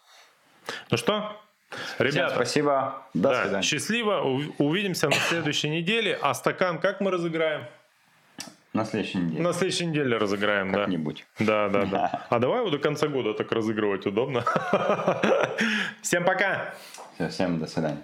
[0.91, 1.35] Ну что,
[1.69, 3.03] Всем ребята, спасибо.
[3.13, 3.63] До да, свидания.
[3.63, 4.21] счастливо,
[4.57, 6.17] увидимся на следующей неделе.
[6.21, 7.65] А стакан как мы разыграем?
[8.73, 9.41] На следующей неделе.
[9.41, 10.79] На следующей неделе разыграем, да.
[10.79, 11.25] Как-нибудь.
[11.39, 12.27] Да, да, да.
[12.29, 14.45] А давай его до конца года так разыгрывать удобно.
[16.01, 16.73] Всем пока!
[17.29, 18.03] Всем до свидания.